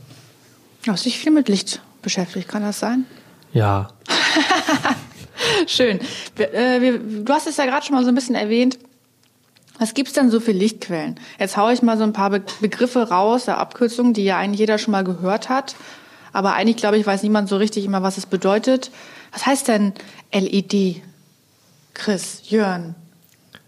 [0.85, 3.05] Du hast dich viel mit Licht beschäftigt, kann das sein?
[3.53, 3.89] Ja.
[5.67, 6.01] Schön.
[6.37, 8.79] Wir, äh, wir, du hast es ja gerade schon mal so ein bisschen erwähnt.
[9.79, 11.21] Was gibt's denn so für Lichtquellen?
[11.39, 14.79] Jetzt haue ich mal so ein paar Be Begriffe raus, Abkürzungen, die ja eigentlich jeder
[14.79, 15.77] schon mal gehört hat.
[16.33, 18.91] Aber eigentlich, glaube ich, weiß niemand so richtig immer, was es bedeutet.
[19.33, 19.93] Was heißt denn
[20.33, 21.03] LED?
[21.95, 22.95] Chris, Jörn.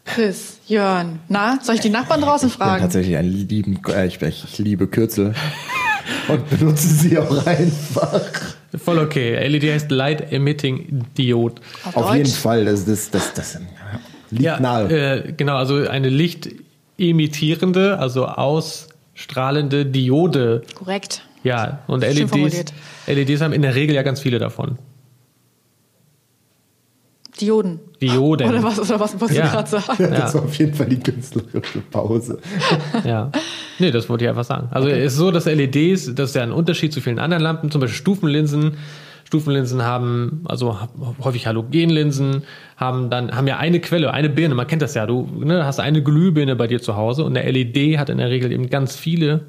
[0.05, 1.21] Chris, Jörn.
[1.29, 2.71] Na, soll ich die Nachbarn draußen fragen?
[2.71, 5.35] Ich bin tatsächlich ein lieben, äh, ich, ich liebe Kürzel
[6.29, 8.21] und benutze sie auch einfach.
[8.77, 9.47] Voll okay.
[9.47, 11.61] LED heißt Light Emitting Diode.
[11.85, 12.65] Auf, Auf jeden Fall.
[12.65, 13.59] Das, das, das, das
[14.31, 14.89] liegt ja, nahe.
[14.89, 20.63] Äh, genau, also eine lichtemittierende, also ausstrahlende Diode.
[20.75, 21.23] Korrekt.
[21.43, 22.73] Ja, und LEDs,
[23.07, 24.79] LEDs haben in der Regel ja ganz viele davon.
[27.41, 27.81] Dioden.
[28.01, 28.49] Dioden.
[28.49, 29.45] Oder was, oder was muss ja.
[29.45, 30.03] ich gerade sagen?
[30.03, 32.39] Ja, das war auf jeden Fall die künstlerische Pause.
[33.05, 33.31] ja.
[33.79, 34.69] Nee, das wollte ich einfach sagen.
[34.71, 35.01] Also okay.
[35.01, 37.81] es ist so, dass LEDs, das ist ja ein Unterschied zu vielen anderen Lampen, zum
[37.81, 38.77] Beispiel Stufenlinsen.
[39.25, 40.77] Stufenlinsen haben, also
[41.23, 42.43] häufig Halogenlinsen,
[42.77, 45.79] haben dann, haben ja eine Quelle, eine Birne, man kennt das ja, du ne, hast
[45.79, 48.97] eine Glühbirne bei dir zu Hause und der LED hat in der Regel eben ganz
[48.97, 49.43] viele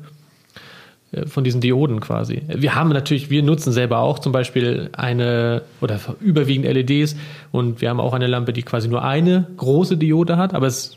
[1.26, 2.42] von diesen Dioden quasi.
[2.48, 7.18] Wir haben natürlich, wir nutzen selber auch zum Beispiel eine oder überwiegend LEDs
[7.52, 10.96] und wir haben auch eine Lampe, die quasi nur eine große Diode hat, aber es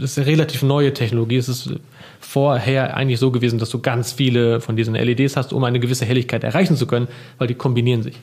[0.00, 1.36] ist eine relativ neue Technologie.
[1.36, 1.74] Es ist
[2.18, 6.06] vorher eigentlich so gewesen, dass du ganz viele von diesen LEDs hast, um eine gewisse
[6.06, 7.06] Helligkeit erreichen zu können,
[7.38, 8.16] weil die kombinieren sich.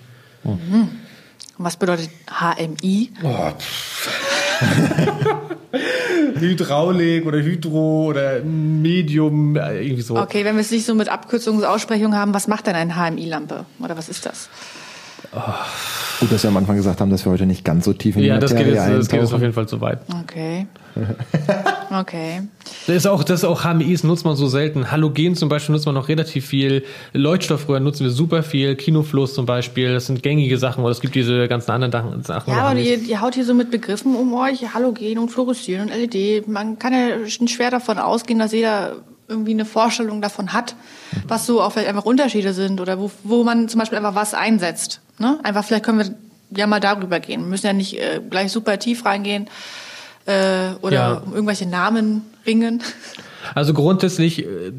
[0.44, 0.90] Mhm.
[1.58, 3.12] Was bedeutet HMI?
[3.24, 3.52] Oh,
[6.42, 10.18] Hydraulik oder Hydro oder Medium, äh, irgendwie so.
[10.18, 13.66] Okay, wenn wir es nicht so mit Abkürzungsaussprechung haben, was macht denn eine HMI-Lampe?
[13.80, 14.50] Oder was ist das?
[15.34, 15.40] Oh.
[16.20, 18.24] Gut, dass wir am Anfang gesagt haben, dass wir heute nicht ganz so tief in
[18.24, 20.00] die ja, das Materie geht jetzt, das geht jetzt auf jeden Fall zu weit.
[20.24, 20.68] Okay.
[21.92, 22.42] Okay.
[22.88, 24.92] Das ist auch, das ist auch HMIs nutzt man so selten.
[24.92, 26.84] Halogen zum Beispiel nutzt man noch relativ viel.
[27.14, 28.76] Leuchtstoffröhren nutzen wir super viel.
[28.76, 30.84] Kinofluss zum Beispiel, das sind gängige Sachen.
[30.84, 32.54] Oder es gibt diese ganzen anderen Sachen.
[32.54, 34.74] Ja, aber ihr, ihr haut hier so mit Begriffen um euch.
[34.74, 36.48] Halogen und Fluoreszieren und LED.
[36.48, 40.76] Man kann ja schwer davon ausgehen, dass jeder irgendwie eine Vorstellung davon hat,
[41.28, 44.34] was so auch vielleicht einfach Unterschiede sind oder wo, wo man zum Beispiel einfach was
[44.34, 45.02] einsetzt.
[45.20, 45.40] Ne?
[45.44, 47.42] Einfach vielleicht können wir ja mal darüber gehen.
[47.42, 49.48] Wir müssen ja nicht äh, gleich super tief reingehen
[50.30, 51.14] äh, oder ja.
[51.26, 52.84] um irgendwelche Namen ringen.
[53.56, 54.72] Also grundsätzlich äh,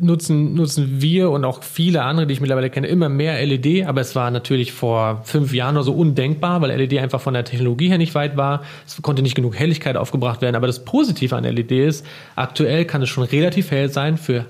[0.00, 4.00] nutzen, nutzen wir und auch viele andere, die ich mittlerweile kenne, immer mehr LED, aber
[4.00, 7.88] es war natürlich vor fünf Jahren oder so undenkbar, weil LED einfach von der Technologie
[7.88, 8.62] her nicht weit war.
[8.84, 10.56] Es konnte nicht genug Helligkeit aufgebracht werden.
[10.56, 14.44] Aber das Positive an LED ist, aktuell kann es schon relativ hell sein für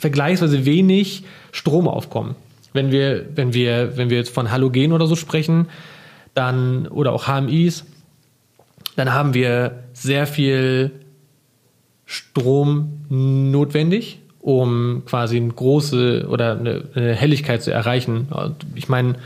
[0.00, 2.34] vergleichsweise wenig Stromaufkommen.
[2.72, 5.68] Wenn wir, wenn wir, wenn wir jetzt von Halogen oder so sprechen,
[6.34, 7.84] dann, oder auch HMIs,
[8.94, 10.92] dann haben wir sehr viel
[12.06, 18.28] Strom notwendig, um quasi eine große oder eine, eine Helligkeit zu erreichen.
[18.74, 19.16] Ich meine,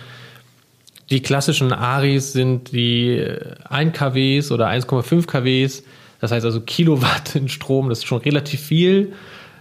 [1.10, 3.22] die klassischen ARIs sind die
[3.68, 5.82] 1 kWs oder 1,5 kWs,
[6.20, 9.12] das heißt also Kilowatt in Strom, das ist schon relativ viel.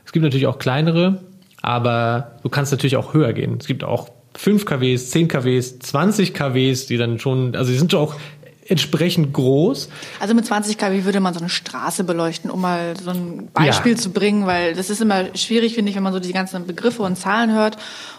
[0.05, 1.21] Es gibt natürlich auch kleinere,
[1.61, 3.57] aber du kannst natürlich auch höher gehen.
[3.59, 7.91] Es gibt auch 5 kWs, 10 kWs, 20 kWs, die dann schon, also die sind
[7.91, 8.15] schon auch
[8.69, 9.89] entsprechend groß.
[10.19, 13.93] Also mit 20 kW würde man so eine Straße beleuchten, um mal so ein Beispiel
[13.93, 13.97] ja.
[13.97, 17.01] zu bringen, weil das ist immer schwierig, finde ich, wenn man so die ganzen Begriffe
[17.01, 17.77] und Zahlen hört.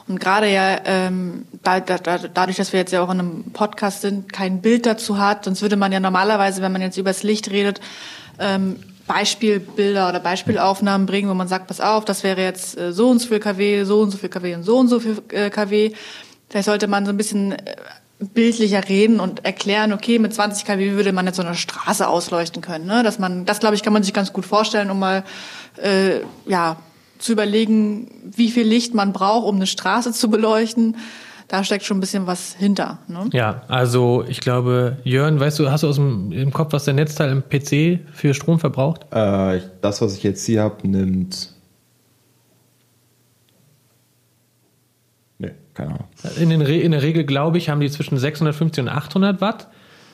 [0.09, 4.01] Und gerade ja ähm, da, da, dadurch, dass wir jetzt ja auch in einem Podcast
[4.01, 7.51] sind, kein Bild dazu hat, sonst würde man ja normalerweise, wenn man jetzt übers Licht
[7.51, 7.81] redet,
[8.39, 13.09] ähm, Beispielbilder oder Beispielaufnahmen bringen, wo man sagt, pass auf, das wäre jetzt äh, so
[13.09, 15.51] und so viel kW, so und so viel kW und so und so viel äh,
[15.51, 15.93] kW.
[16.49, 17.77] Vielleicht sollte man so ein bisschen äh,
[18.21, 22.63] bildlicher reden und erklären, okay, mit 20 kW würde man jetzt so eine Straße ausleuchten
[22.63, 22.87] können.
[22.87, 23.03] Ne?
[23.03, 25.25] Dass man, das glaube ich, kann man sich ganz gut vorstellen, um mal
[25.83, 26.77] äh, ja
[27.19, 30.97] zu überlegen, wie viel Licht man braucht, um eine Straße zu beleuchten
[31.51, 32.99] da steckt schon ein bisschen was hinter.
[33.09, 33.29] Ne?
[33.33, 36.95] Ja, also ich glaube, Jörn, weißt du, hast du aus dem im Kopf, was der
[36.95, 39.07] Netzteil im PC für Strom verbraucht?
[39.11, 41.53] Äh, das, was ich jetzt hier habe, nimmt.
[45.39, 46.05] Nee, keine Ahnung.
[46.39, 49.69] In, in der Regel, glaube ich, haben die zwischen 650 und 800 Watt.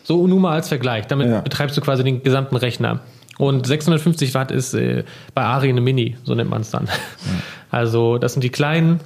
[0.04, 1.06] So nur mal als Vergleich.
[1.06, 1.40] Damit Ja.
[1.40, 3.00] betreibst du quasi den gesamten Rechner.
[3.38, 6.88] Und 650 Watt ist äh, bei Ari eine Mini, so nennt man es dann.
[7.70, 9.00] Also das sind die kleinen.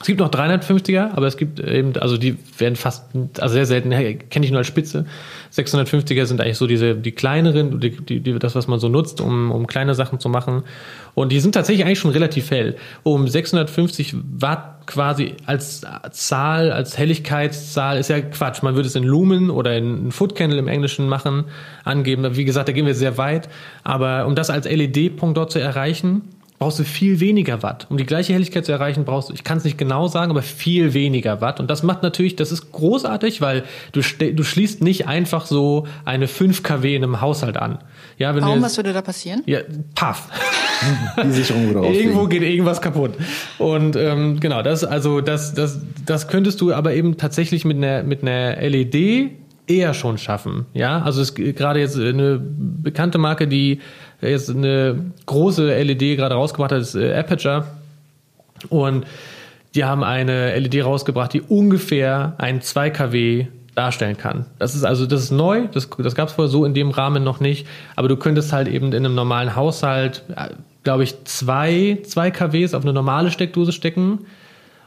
[0.00, 3.04] Es gibt noch 350er, aber es gibt eben, also die werden fast,
[3.38, 3.90] also sehr selten,
[4.30, 5.04] kenne ich nur als Spitze.
[5.52, 9.20] 650er sind eigentlich so diese, die kleineren, die, die, die, das, was man so nutzt,
[9.20, 10.62] um, um kleine Sachen zu machen.
[11.14, 12.76] Und die sind tatsächlich eigentlich schon relativ hell.
[13.02, 15.82] Um 650 Watt quasi als
[16.12, 18.62] Zahl, als Helligkeitszahl ist ja Quatsch.
[18.62, 21.44] Man würde es in Lumen oder in Foot Candle im Englischen machen,
[21.84, 22.36] angeben.
[22.36, 23.50] Wie gesagt, da gehen wir sehr weit.
[23.84, 26.22] Aber um das als LED-Punkt dort zu erreichen,
[26.60, 27.86] brauchst du viel weniger Watt.
[27.88, 30.42] Um die gleiche Helligkeit zu erreichen, brauchst du, ich kann es nicht genau sagen, aber
[30.42, 31.58] viel weniger Watt.
[31.58, 36.28] Und das macht natürlich, das ist großartig, weil du, du schließt nicht einfach so eine
[36.28, 37.78] 5 kW in einem Haushalt an.
[38.18, 39.42] Ja, wenn Warum, du was würde da passieren?
[39.46, 39.60] ja,
[39.94, 40.28] paff.
[41.24, 43.12] Die Sicherung würde Irgendwo geht irgendwas kaputt.
[43.56, 48.02] Und ähm, genau, das also das das das könntest du aber eben tatsächlich mit einer
[48.02, 49.30] mit einer LED
[49.66, 50.66] eher schon schaffen.
[50.74, 53.80] Ja, also es gerade jetzt eine bekannte Marke, die
[54.20, 57.66] jetzt eine große LED gerade rausgebracht hat, ist äh, Aperture
[58.68, 59.06] und
[59.74, 64.46] die haben eine LED rausgebracht, die ungefähr ein 2 kW darstellen kann.
[64.58, 67.22] Das ist also das ist neu, das, das gab es vorher so in dem Rahmen
[67.22, 70.24] noch nicht, aber du könntest halt eben in einem normalen Haushalt,
[70.82, 74.26] glaube ich, zwei, zwei kWs auf eine normale Steckdose stecken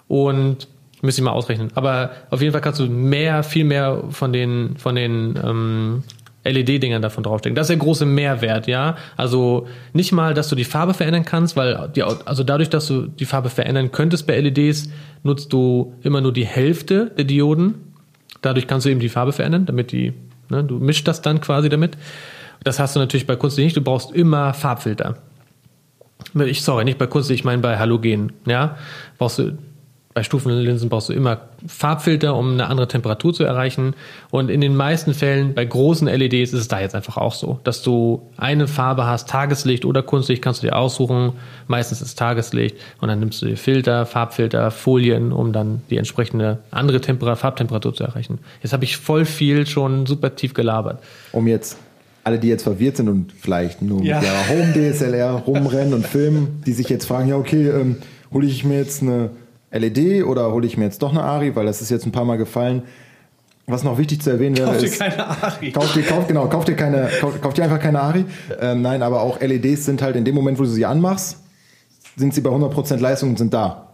[0.07, 0.67] und
[1.01, 1.71] müsste ich mal ausrechnen.
[1.75, 6.03] Aber auf jeden Fall kannst du mehr, viel mehr von den, von den ähm,
[6.51, 7.55] LED-Dingern davon draufstecken.
[7.55, 8.97] Das ist der große Mehrwert, ja.
[9.15, 13.07] Also nicht mal, dass du die Farbe verändern kannst, weil die, also dadurch, dass du
[13.07, 14.89] die Farbe verändern könntest bei LEDs,
[15.23, 17.75] nutzt du immer nur die Hälfte der Dioden.
[18.41, 20.13] Dadurch kannst du eben die Farbe verändern, damit die,
[20.49, 21.97] ne, du mischst das dann quasi damit.
[22.63, 23.77] Das hast du natürlich bei Kunstlicht nicht.
[23.77, 25.17] Du brauchst immer Farbfilter.
[26.45, 28.77] Ich, sorry, nicht bei Kunstlicht, ich meine bei Halogen, ja.
[29.17, 29.57] Brauchst du,
[30.13, 33.95] bei Stufenlinsen brauchst du immer Farbfilter, um eine andere Temperatur zu erreichen.
[34.29, 37.59] Und in den meisten Fällen, bei großen LEDs, ist es da jetzt einfach auch so,
[37.63, 41.33] dass du eine Farbe hast, Tageslicht oder Kunstlicht, kannst du dir aussuchen.
[41.67, 42.75] Meistens ist Tageslicht.
[43.01, 47.93] Und dann nimmst du dir Filter, Farbfilter, Folien, um dann die entsprechende andere Temperatur, Farbtemperatur
[47.95, 48.39] zu erreichen.
[48.61, 51.01] Jetzt habe ich voll viel schon super tief gelabert.
[51.31, 51.77] Um jetzt
[52.23, 54.19] alle, die jetzt verwirrt sind und vielleicht nur Ja.
[54.19, 57.97] mit der Home DSLR rumrennen und filmen, die sich jetzt fragen, ja okay, ähm,
[58.31, 59.31] hole ich mir jetzt eine
[59.73, 62.25] LED oder hole ich mir jetzt doch eine Ari, weil das ist jetzt ein paar
[62.25, 62.83] Mal gefallen.
[63.65, 65.71] Was noch wichtig zu erwähnen wäre, ist, keine Ari.
[65.71, 68.25] Kauf dir, kauf, genau, kauf dir, keine, kauf, kauf dir einfach keine Ari.
[68.59, 71.37] Ähm, nein, aber auch LEDs sind halt in dem Moment, wo du sie anmachst,
[72.17, 73.87] sind sie bei 100% Leistung und sind da.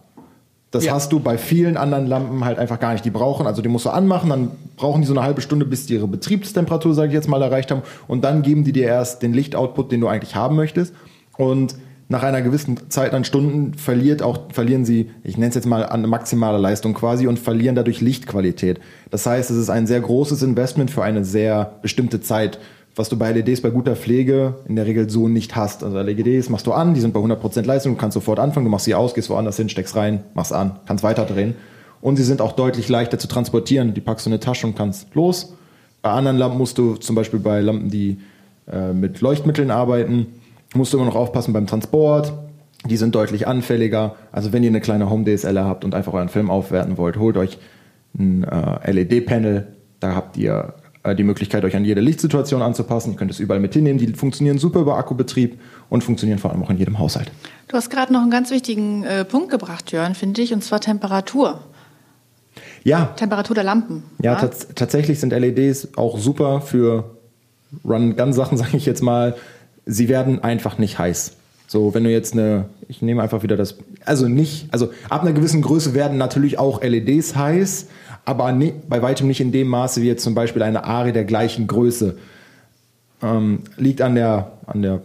[0.72, 0.92] Das Ja.
[0.94, 3.04] hast du bei vielen anderen Lampen halt einfach gar nicht.
[3.04, 5.86] Die brauchen, also die musst du anmachen, dann brauchen die so eine halbe Stunde, bis
[5.86, 7.82] die ihre Betriebstemperatur, sage ich jetzt mal, erreicht haben.
[8.08, 10.94] Und dann geben die dir erst den Lichtoutput, den du eigentlich haben möchtest.
[11.36, 11.76] Und
[12.10, 15.86] nach einer gewissen Zeit an Stunden verliert auch, verlieren sie, ich nenne es jetzt mal
[15.86, 18.80] an maximale Leistung quasi und verlieren dadurch Lichtqualität.
[19.12, 22.58] Das heißt, es ist ein sehr großes Investment für eine sehr bestimmte Zeit,
[22.96, 25.84] was du bei LEDs bei guter Pflege in der Regel so nicht hast.
[25.84, 28.70] Also LEDs machst du an, die sind bei 100% Leistung, du kannst sofort anfangen, du
[28.72, 31.54] machst sie aus, gehst woanders hin, steckst rein, machst an, kannst weiterdrehen.
[32.00, 33.94] Und sie sind auch deutlich leichter zu transportieren.
[33.94, 35.54] Die packst du in eine Tasche und kannst los.
[36.02, 38.18] Bei anderen Lampen musst du zum Beispiel bei Lampen, die
[38.66, 40.26] äh, mit Leuchtmitteln arbeiten,
[40.74, 42.32] musst du immer noch aufpassen beim Transport.
[42.88, 44.16] Die sind deutlich anfälliger.
[44.32, 47.36] Also wenn ihr eine kleine Home DSLR habt und einfach euren Film aufwerten wollt, holt
[47.36, 47.58] euch
[48.18, 49.66] ein äh, LED-Panel.
[50.00, 53.12] Da habt ihr äh, die Möglichkeit, euch an jede Lichtsituation anzupassen.
[53.12, 53.98] Ihr könnt es überall mit hinnehmen.
[53.98, 57.30] Die funktionieren super über Akkubetrieb und funktionieren vor allem auch in jedem Haushalt.
[57.68, 60.80] Du hast gerade noch einen ganz wichtigen äh, Punkt gebracht, Jörn, finde ich, und zwar
[60.80, 61.60] Temperatur.
[62.82, 64.02] Ja, Temperatur der Lampen.
[64.22, 67.16] Ja, tats tatsächlich sind LEDs auch super für
[67.84, 69.36] Run-Gun-Sachen, sage ich jetzt mal.
[69.86, 71.32] Sie werden einfach nicht heiß.
[71.66, 75.32] So, wenn du jetzt eine, ich nehme einfach wieder das, also nicht, also ab einer
[75.32, 77.86] gewissen Größe werden natürlich auch LEDs heiß,
[78.24, 81.24] aber ni- bei weitem nicht in dem Maße wie jetzt zum Beispiel eine Ari der
[81.24, 82.16] gleichen Größe.
[83.22, 85.02] Ähm, liegt an der, an der,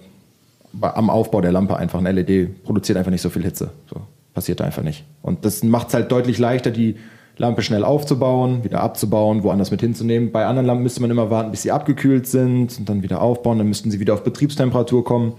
[0.81, 2.01] am Aufbau der Lampe einfach.
[2.03, 3.69] Ein LED produziert einfach nicht so viel Hitze.
[3.89, 4.01] So,
[4.33, 5.03] passiert einfach nicht.
[5.21, 6.95] Und das macht es halt deutlich leichter, die
[7.37, 10.31] Lampe schnell aufzubauen, wieder abzubauen, woanders mit hinzunehmen.
[10.31, 13.57] Bei anderen Lampen müsste man immer warten, bis sie abgekühlt sind und dann wieder aufbauen.
[13.57, 15.33] Dann müssten sie wieder auf Betriebstemperatur kommen.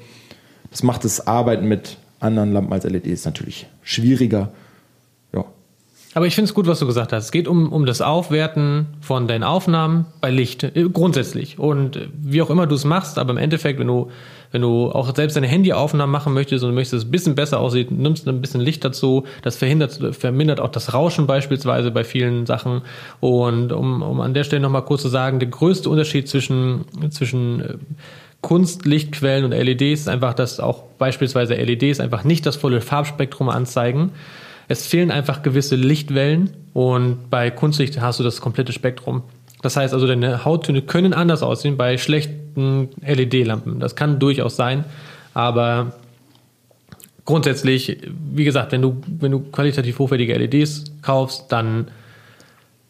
[0.70, 4.50] Das macht das Arbeiten mit anderen Lampen als LEDs natürlich schwieriger.
[5.32, 5.44] Ja.
[6.14, 7.24] Aber ich finde es gut, was du gesagt hast.
[7.24, 11.58] Es geht um, um das Aufwerten von deinen Aufnahmen bei Licht, äh, grundsätzlich.
[11.58, 14.10] Und äh, wie auch immer du es machst, aber im Endeffekt, wenn du,
[14.52, 17.60] wenn du auch selbst deine Handyaufnahmen machen möchtest und möchtest, dass es ein bisschen besser
[17.60, 19.24] aussieht, nimmst ein bisschen Licht dazu.
[19.42, 22.82] Das verhindert, vermindert auch das Rauschen beispielsweise bei vielen Sachen.
[23.20, 27.60] Und um, um an der Stelle nochmal kurz zu sagen, der größte Unterschied zwischen, zwischen
[27.60, 27.74] äh,
[28.40, 34.12] Kunstlichtquellen und LEDs ist einfach, dass auch beispielsweise LEDs einfach nicht das volle Farbspektrum anzeigen.
[34.68, 39.22] Es fehlen einfach gewisse Lichtwellen und bei Kunstlicht hast du das komplette Spektrum.
[39.66, 43.80] Das heißt also, deine Hauttöne können anders aussehen bei schlechten LED-Lampen.
[43.80, 44.84] Das kann durchaus sein,
[45.34, 45.96] aber
[47.24, 47.98] grundsätzlich,
[48.32, 51.88] wie gesagt, wenn du, wenn du qualitativ hochwertige LEDs kaufst, dann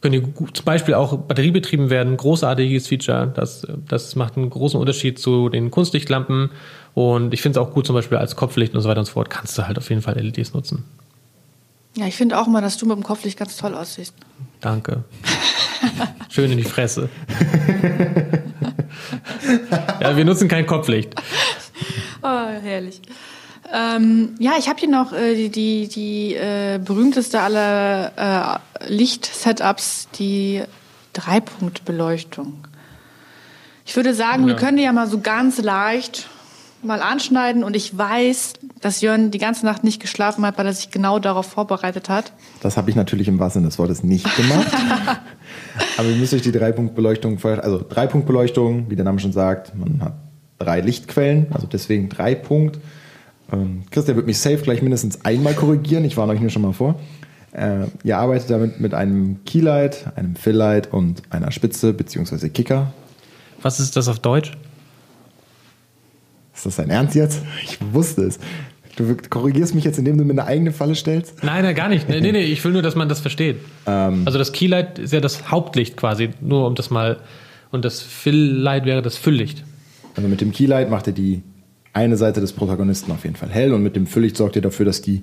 [0.02, 2.18] können die zum Beispiel auch batteriebetrieben werden.
[2.18, 3.32] Großartiges Feature.
[3.34, 6.50] Das, das macht einen großen Unterschied zu den Kunstlichtlampen.
[6.92, 9.12] Und ich finde es auch gut, zum Beispiel als Kopflicht und so weiter und so
[9.12, 10.84] fort, kannst du halt auf jeden Fall LEDs nutzen.
[11.96, 14.12] Ja, ich finde auch mal, dass du mit dem Kopflicht ganz toll aussiehst.
[14.60, 15.04] Danke.
[16.30, 17.08] Schön in die Fresse.
[20.00, 21.14] ja, wir nutzen kein Kopflicht.
[22.22, 23.00] Oh, herrlich.
[23.72, 30.08] Ähm, ja, ich habe hier noch äh, die, die, die äh, berühmteste aller äh, Licht-Setups,
[30.18, 30.62] die
[31.12, 32.64] Dreipunktbeleuchtung.
[33.84, 34.48] Ich würde sagen, Ja.
[34.48, 36.28] wir können die ja mal so ganz leicht
[36.86, 40.72] mal anschneiden und ich weiß, dass Jörn die ganze Nacht nicht geschlafen hat, weil er
[40.72, 42.32] sich genau darauf vorbereitet hat.
[42.60, 44.66] Das habe ich natürlich im wahrsten Sinne des Wortes nicht gemacht.
[45.98, 50.14] Aber ihr müsst euch die Dreipunktbeleuchtung, also Dreipunktbeleuchtung, wie der Name schon sagt, man hat
[50.58, 52.78] drei Lichtquellen, also deswegen Dreipunkt.
[53.52, 56.72] Ähm, Christian wird mich safe gleich mindestens einmal korrigieren, ich warne euch nur schon mal
[56.72, 56.98] vor.
[57.52, 62.48] Äh, ihr arbeitet damit mit einem Keylight, einem Filllight und einer Spitze bzw.
[62.50, 62.92] Kicker.
[63.62, 64.52] Was ist das auf Deutsch?
[66.56, 67.42] Ist das dein Ernst jetzt?
[67.62, 68.38] Ich wusste es.
[68.96, 71.44] Du korrigierst mich jetzt, indem du mir eine eigene Falle stellst?
[71.44, 72.08] Nein, nein, gar nicht.
[72.08, 73.58] Nee, nee, nee, ich will nur, dass man das versteht.
[73.84, 77.18] also das Keylight ist ja das Hauptlicht quasi, nur um das mal.
[77.70, 79.64] Und das Fill-Light wäre das Fülllicht.
[80.14, 81.42] Also mit dem Keylight macht ihr die
[81.92, 84.86] eine Seite des Protagonisten auf jeden Fall hell und mit dem Fülllicht sorgt ihr dafür,
[84.86, 85.22] dass die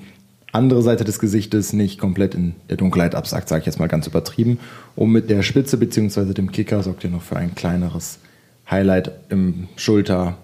[0.51, 4.05] andere Seite des Gesichtes nicht komplett in der Dunkelheit absackt, sage ich jetzt mal ganz
[4.05, 4.59] übertrieben.
[4.95, 6.33] Und mit der Spitze bzw.
[6.33, 8.19] dem Kicker sorgt ihr noch für ein kleineres
[8.69, 10.37] Highlight im Schulter,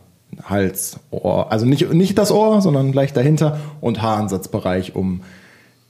[0.44, 1.52] Hals, Ohr.
[1.52, 5.22] Also nicht, nicht das Ohr, sondern gleich dahinter und Haaransatzbereich, um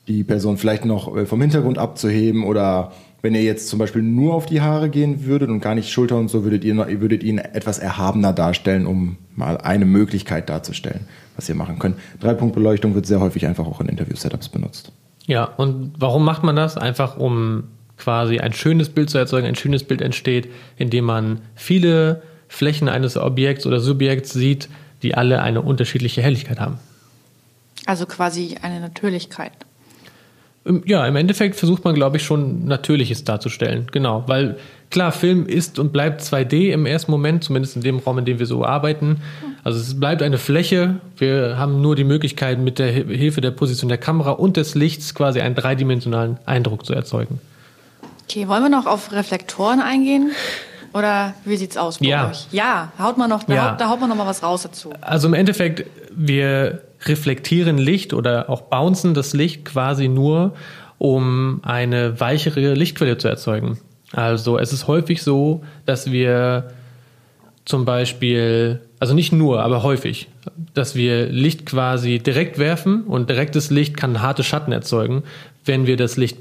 [0.07, 4.33] die Person vielleicht noch äh, vom Hintergrund abzuheben oder wenn ihr jetzt zum Beispiel nur
[4.33, 7.37] auf die Haare gehen würdet und gar nicht Schulter und so, würdet ihr, würdet ihn
[7.37, 11.01] etwas erhabener darstellen, um mal eine Möglichkeit darzustellen,
[11.35, 11.97] was ihr machen könnt.
[12.21, 14.93] Dreipunktbeleuchtung wird sehr häufig einfach auch in Interview-Setups benutzt.
[15.27, 16.77] Ja, und warum macht man das?
[16.77, 17.65] Einfach um
[17.97, 19.45] quasi ein schönes Bild zu erzeugen.
[19.45, 24.67] Ein schönes Bild entsteht, indem man viele Flächen eines Objekts oder Subjekts sieht,
[25.03, 26.77] die alle eine unterschiedliche Helligkeit haben.
[27.85, 29.53] Also quasi eine Natürlichkeit.
[30.65, 33.87] Im- Ja, im Endeffekt versucht man, glaube ich, schon Natürliches darzustellen.
[33.91, 34.57] Genau, weil
[34.89, 38.39] klar, Film ist und bleibt 2D im ersten Moment, zumindest in dem Raum, in dem
[38.39, 39.21] wir so arbeiten.
[39.63, 40.95] Also es bleibt eine Fläche.
[41.17, 44.75] Wir haben nur die Möglichkeit, mit der Hi- Hilfe der Position der Kamera und des
[44.75, 47.39] Lichts quasi einen dreidimensionalen Eindruck zu erzeugen.
[48.29, 50.31] Okay, wollen wir noch auf Reflektoren eingehen?
[50.93, 52.29] Oder wie sieht's aus bei Ja.
[52.29, 52.47] euch?
[52.51, 53.71] Ja, haut man noch, da, Ja.
[53.71, 54.91] haut, da haut man noch mal was raus dazu.
[55.01, 60.53] Also im Endeffekt, wir reflektieren Licht oder auch bouncen das Licht quasi nur,
[60.97, 63.79] um eine weichere Lichtquelle zu erzeugen.
[64.11, 66.71] Also es ist häufig so, dass wir
[67.65, 70.27] zum Beispiel, also nicht nur, aber häufig,
[70.73, 75.23] dass wir Licht quasi direkt werfen und direktes Licht kann harte Schatten erzeugen,
[75.65, 76.37] wenn wir das Licht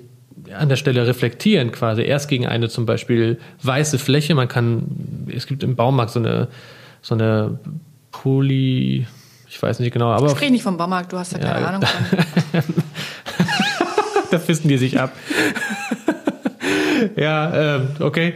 [0.56, 4.34] an der Stelle reflektieren quasi erst gegen eine zum Beispiel weiße Fläche.
[4.34, 6.48] Man kann, es gibt im Baumarkt so eine
[7.02, 7.58] so eine
[8.10, 9.06] Poly,
[9.48, 11.82] ich weiß nicht genau, aber Sprich nicht vom Baumarkt, du hast da keine Ja, Ahnung
[14.30, 15.12] da fissen die sich ab.
[17.16, 18.34] ja, ähm, okay.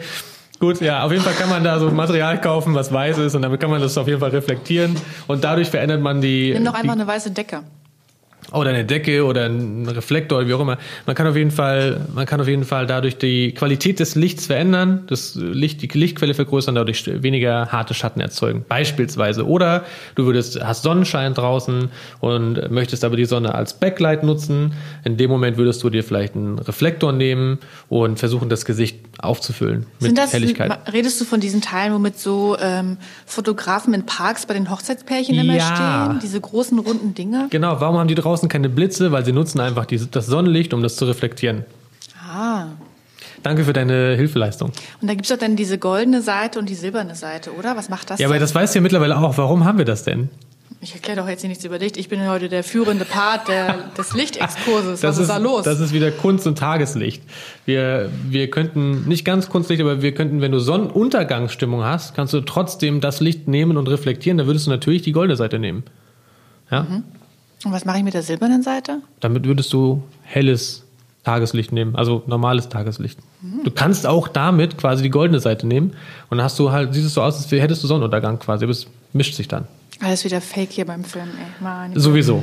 [0.58, 3.42] Gut, ja, auf jeden Fall kann man da so Material kaufen, was weiß ist, und
[3.42, 4.94] damit kann man das auf jeden Fall reflektieren.
[5.26, 6.52] Und dadurch verändert man die.
[6.52, 7.62] Nimm doch die einfach eine weiße Decke.
[8.52, 10.78] Oder eine Decke oder ein Reflektor oder wie auch immer.
[11.06, 14.46] Man kann auf jeden Fall, man kann auf jeden Fall dadurch die Qualität des Lichts
[14.46, 18.64] verändern, das Licht, die Lichtquelle vergrößern, dadurch weniger harte Schatten erzeugen.
[18.68, 19.46] Beispielsweise.
[19.46, 19.84] Oder
[20.14, 24.72] du würdest, hast Sonnenschein draußen und möchtest aber die Sonne als Backlight nutzen.
[25.04, 29.86] In dem Moment würdest du dir vielleicht einen Reflektor nehmen und versuchen, das Gesicht aufzufüllen
[30.00, 30.92] mit Sind das, Helligkeit.
[30.92, 35.54] redest du von diesen Teilen, womit so ähm, Fotografen in Parks bei den Hochzeitspärchen immer
[35.56, 36.06] Ja.
[36.08, 36.20] stehen?
[36.22, 37.46] Diese großen runden Dinge?
[37.50, 39.12] Genau, warum haben die draußen keine Blitze?
[39.12, 41.64] Weil sie nutzen einfach die, das Sonnenlicht, um das zu reflektieren.
[42.28, 42.66] Ah.
[43.42, 44.70] Danke für deine Hilfeleistung.
[45.00, 47.76] Und da gibt's doch dann diese goldene Seite und die silberne Seite, oder?
[47.76, 48.20] Was macht das?
[48.20, 49.36] Ja, aber das weißt du ja mittlerweile auch.
[49.36, 50.30] Warum haben wir das denn?
[50.82, 51.96] ich erkläre doch jetzt hier nichts über Licht.
[51.96, 55.00] Ich bin heute der führende Part der, des Lichtexkurses.
[55.00, 55.62] Das Was ist, da los?
[55.62, 57.22] Das ist wieder Kunst und Tageslicht.
[57.64, 62.40] Wir, wir könnten, nicht ganz Kunstlicht, aber wir könnten, wenn du Sonnenuntergangsstimmung hast, kannst du
[62.40, 64.38] trotzdem das Licht nehmen und reflektieren.
[64.38, 65.84] Da würdest du natürlich die goldene Seite nehmen.
[66.68, 66.86] Ja?
[67.64, 69.00] Und was mache ich mit der silbernen Seite?
[69.20, 70.84] Damit würdest du helles
[71.24, 73.18] Tageslicht nehmen, also normales Tageslicht.
[73.64, 75.92] Du kannst auch damit quasi die goldene Seite nehmen
[76.30, 78.72] und dann hast du halt, siehst es so aus, als hättest du Sonnenuntergang quasi, aber
[78.72, 79.66] es mischt sich dann.
[80.00, 81.46] Alles wieder Fake hier beim Film, ey.
[81.60, 82.42] Meine Sowieso.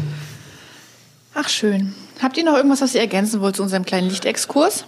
[1.33, 1.93] Ach, schön.
[2.21, 4.85] Habt ihr noch irgendwas, was ihr ergänzen wollt zu unserem kleinen Lichtexkurs?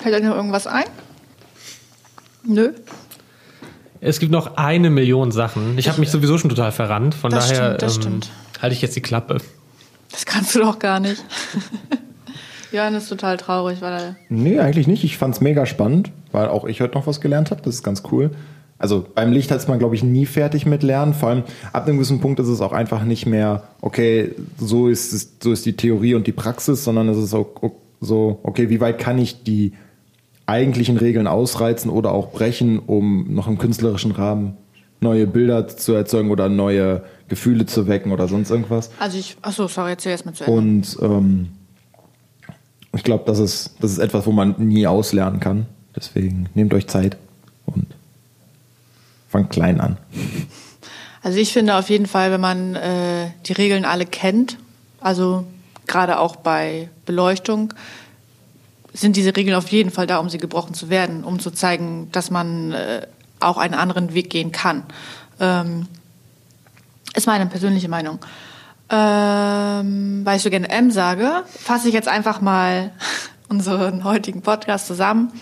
[0.00, 0.84] Fällt euch noch irgendwas ein?
[2.44, 2.72] Nö.
[4.00, 5.78] Es gibt noch eine Million Sachen.
[5.78, 7.14] Ich habe mich sowieso schon total verrannt.
[7.14, 8.30] Von Das daher stimmt, das ähm, stimmt.
[8.62, 9.38] Halte ich jetzt die Klappe.
[10.10, 11.22] Das kannst du doch gar nicht.
[12.72, 14.16] Jörn ist total traurig, weil er.
[14.30, 15.04] Nee, eigentlich nicht.
[15.04, 17.60] Ich fand's mega spannend, weil auch ich heute noch was gelernt habe.
[17.62, 18.30] Das ist ganz cool.
[18.78, 21.14] Also beim Licht ist man, glaube ich, nie fertig mit Lernen.
[21.14, 21.42] Vor allem
[21.72, 25.52] ab einem gewissen Punkt ist es auch einfach nicht mehr, okay, so ist es, so
[25.52, 27.48] ist die Theorie und die Praxis, sondern es ist auch
[28.00, 29.74] so, okay, wie weit kann ich die
[30.46, 34.56] eigentlichen Regeln ausreizen oder auch brechen, um noch im künstlerischen Rahmen
[35.00, 37.02] neue Bilder zu erzeugen oder neue
[37.32, 38.90] Gefühle zu wecken oder sonst irgendwas.
[38.98, 39.38] Also ich.
[39.40, 40.54] Achso, sorry, erzähl erst mal zu Ende.
[40.54, 41.48] Und ähm,
[42.94, 45.64] ich glaube, das ist, das ist etwas, wo man nie auslernen kann.
[45.96, 47.16] Deswegen nehmt euch Zeit
[47.64, 47.86] und
[49.30, 49.96] fangt klein an.
[51.22, 54.58] Also ich finde auf jeden Fall, wenn man äh, die Regeln alle kennt,
[55.00, 55.46] also
[55.86, 57.72] gerade auch bei Beleuchtung,
[58.92, 62.08] sind diese Regeln auf jeden Fall da, um sie gebrochen zu werden, um zu zeigen,
[62.12, 63.06] dass man äh,
[63.40, 64.82] auch einen anderen Weg gehen kann.
[65.40, 65.86] Ähm,
[67.14, 68.18] ist meine persönliche Meinung.
[68.90, 72.92] Ähm, weil ich so gerne M sage, fasse ich jetzt einfach mal
[73.48, 75.32] unseren heutigen Podcast zusammen.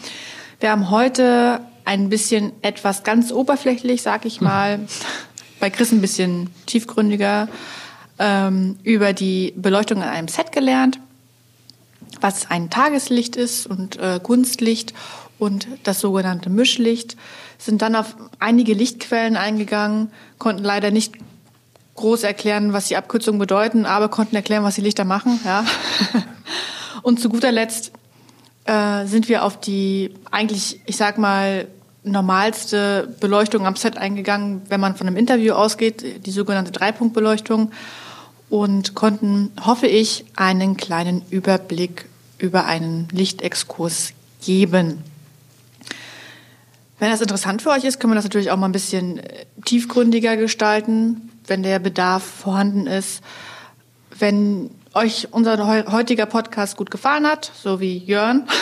[0.61, 4.81] Wir haben heute ein bisschen etwas ganz oberflächlich, sag ich mal,
[5.61, 7.49] bei Chris ein bisschen tiefgründiger,
[8.19, 11.01] ähm, über die Beleuchtung an einem Set gelernt,
[12.21, 14.95] was ein Tageslicht ist und äh, Kunstlicht
[15.39, 17.17] und das sogenannte Mischlicht,
[17.59, 21.15] sind dann auf einige Lichtquellen eingegangen, konnten leider nicht
[22.01, 25.39] groß erklären, was die Abkürzungen bedeuten, aber konnten erklären, was die Lichter machen.
[25.45, 25.65] Ja.
[27.03, 27.93] Und zu guter Letzt
[28.65, 31.69] äh, sind wir auf die eigentlich, ich sag mal,
[32.03, 37.73] normalste Beleuchtung am Set eingegangen, wenn man von einem Interview ausgeht, die sogenannte Dreipunktbeleuchtung
[38.49, 42.07] und konnten, hoffe ich, einen kleinen Überblick
[42.39, 44.13] über einen Lichtexkurs
[44.45, 45.05] geben.
[46.99, 49.47] Wenn das interessant für euch ist, können wir das natürlich auch mal ein bisschen äh,
[49.65, 53.23] tiefgründiger gestalten, wenn der Bedarf vorhanden ist.
[54.19, 58.47] Wenn euch unser heu- heutiger Podcast gut gefallen hat, so wie Jörn,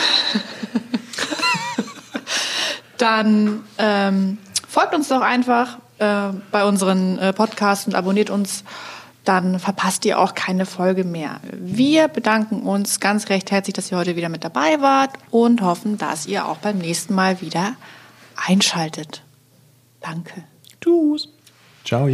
[2.97, 4.37] dann ähm,
[4.67, 8.63] folgt uns doch einfach äh, bei unseren äh, Podcasts und abonniert uns.
[9.25, 11.39] Dann verpasst ihr auch keine Folge mehr.
[11.51, 15.97] Wir bedanken uns ganz recht herzlich, dass ihr heute wieder mit dabei wart und hoffen,
[15.97, 17.73] dass ihr auch beim nächsten Mal wieder
[18.47, 19.21] einschaltet.
[20.01, 20.45] Danke.
[20.81, 21.27] Tschüss.
[21.85, 22.07] Ciao.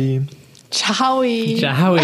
[0.76, 1.24] Ciao.
[1.56, 1.96] Ciao.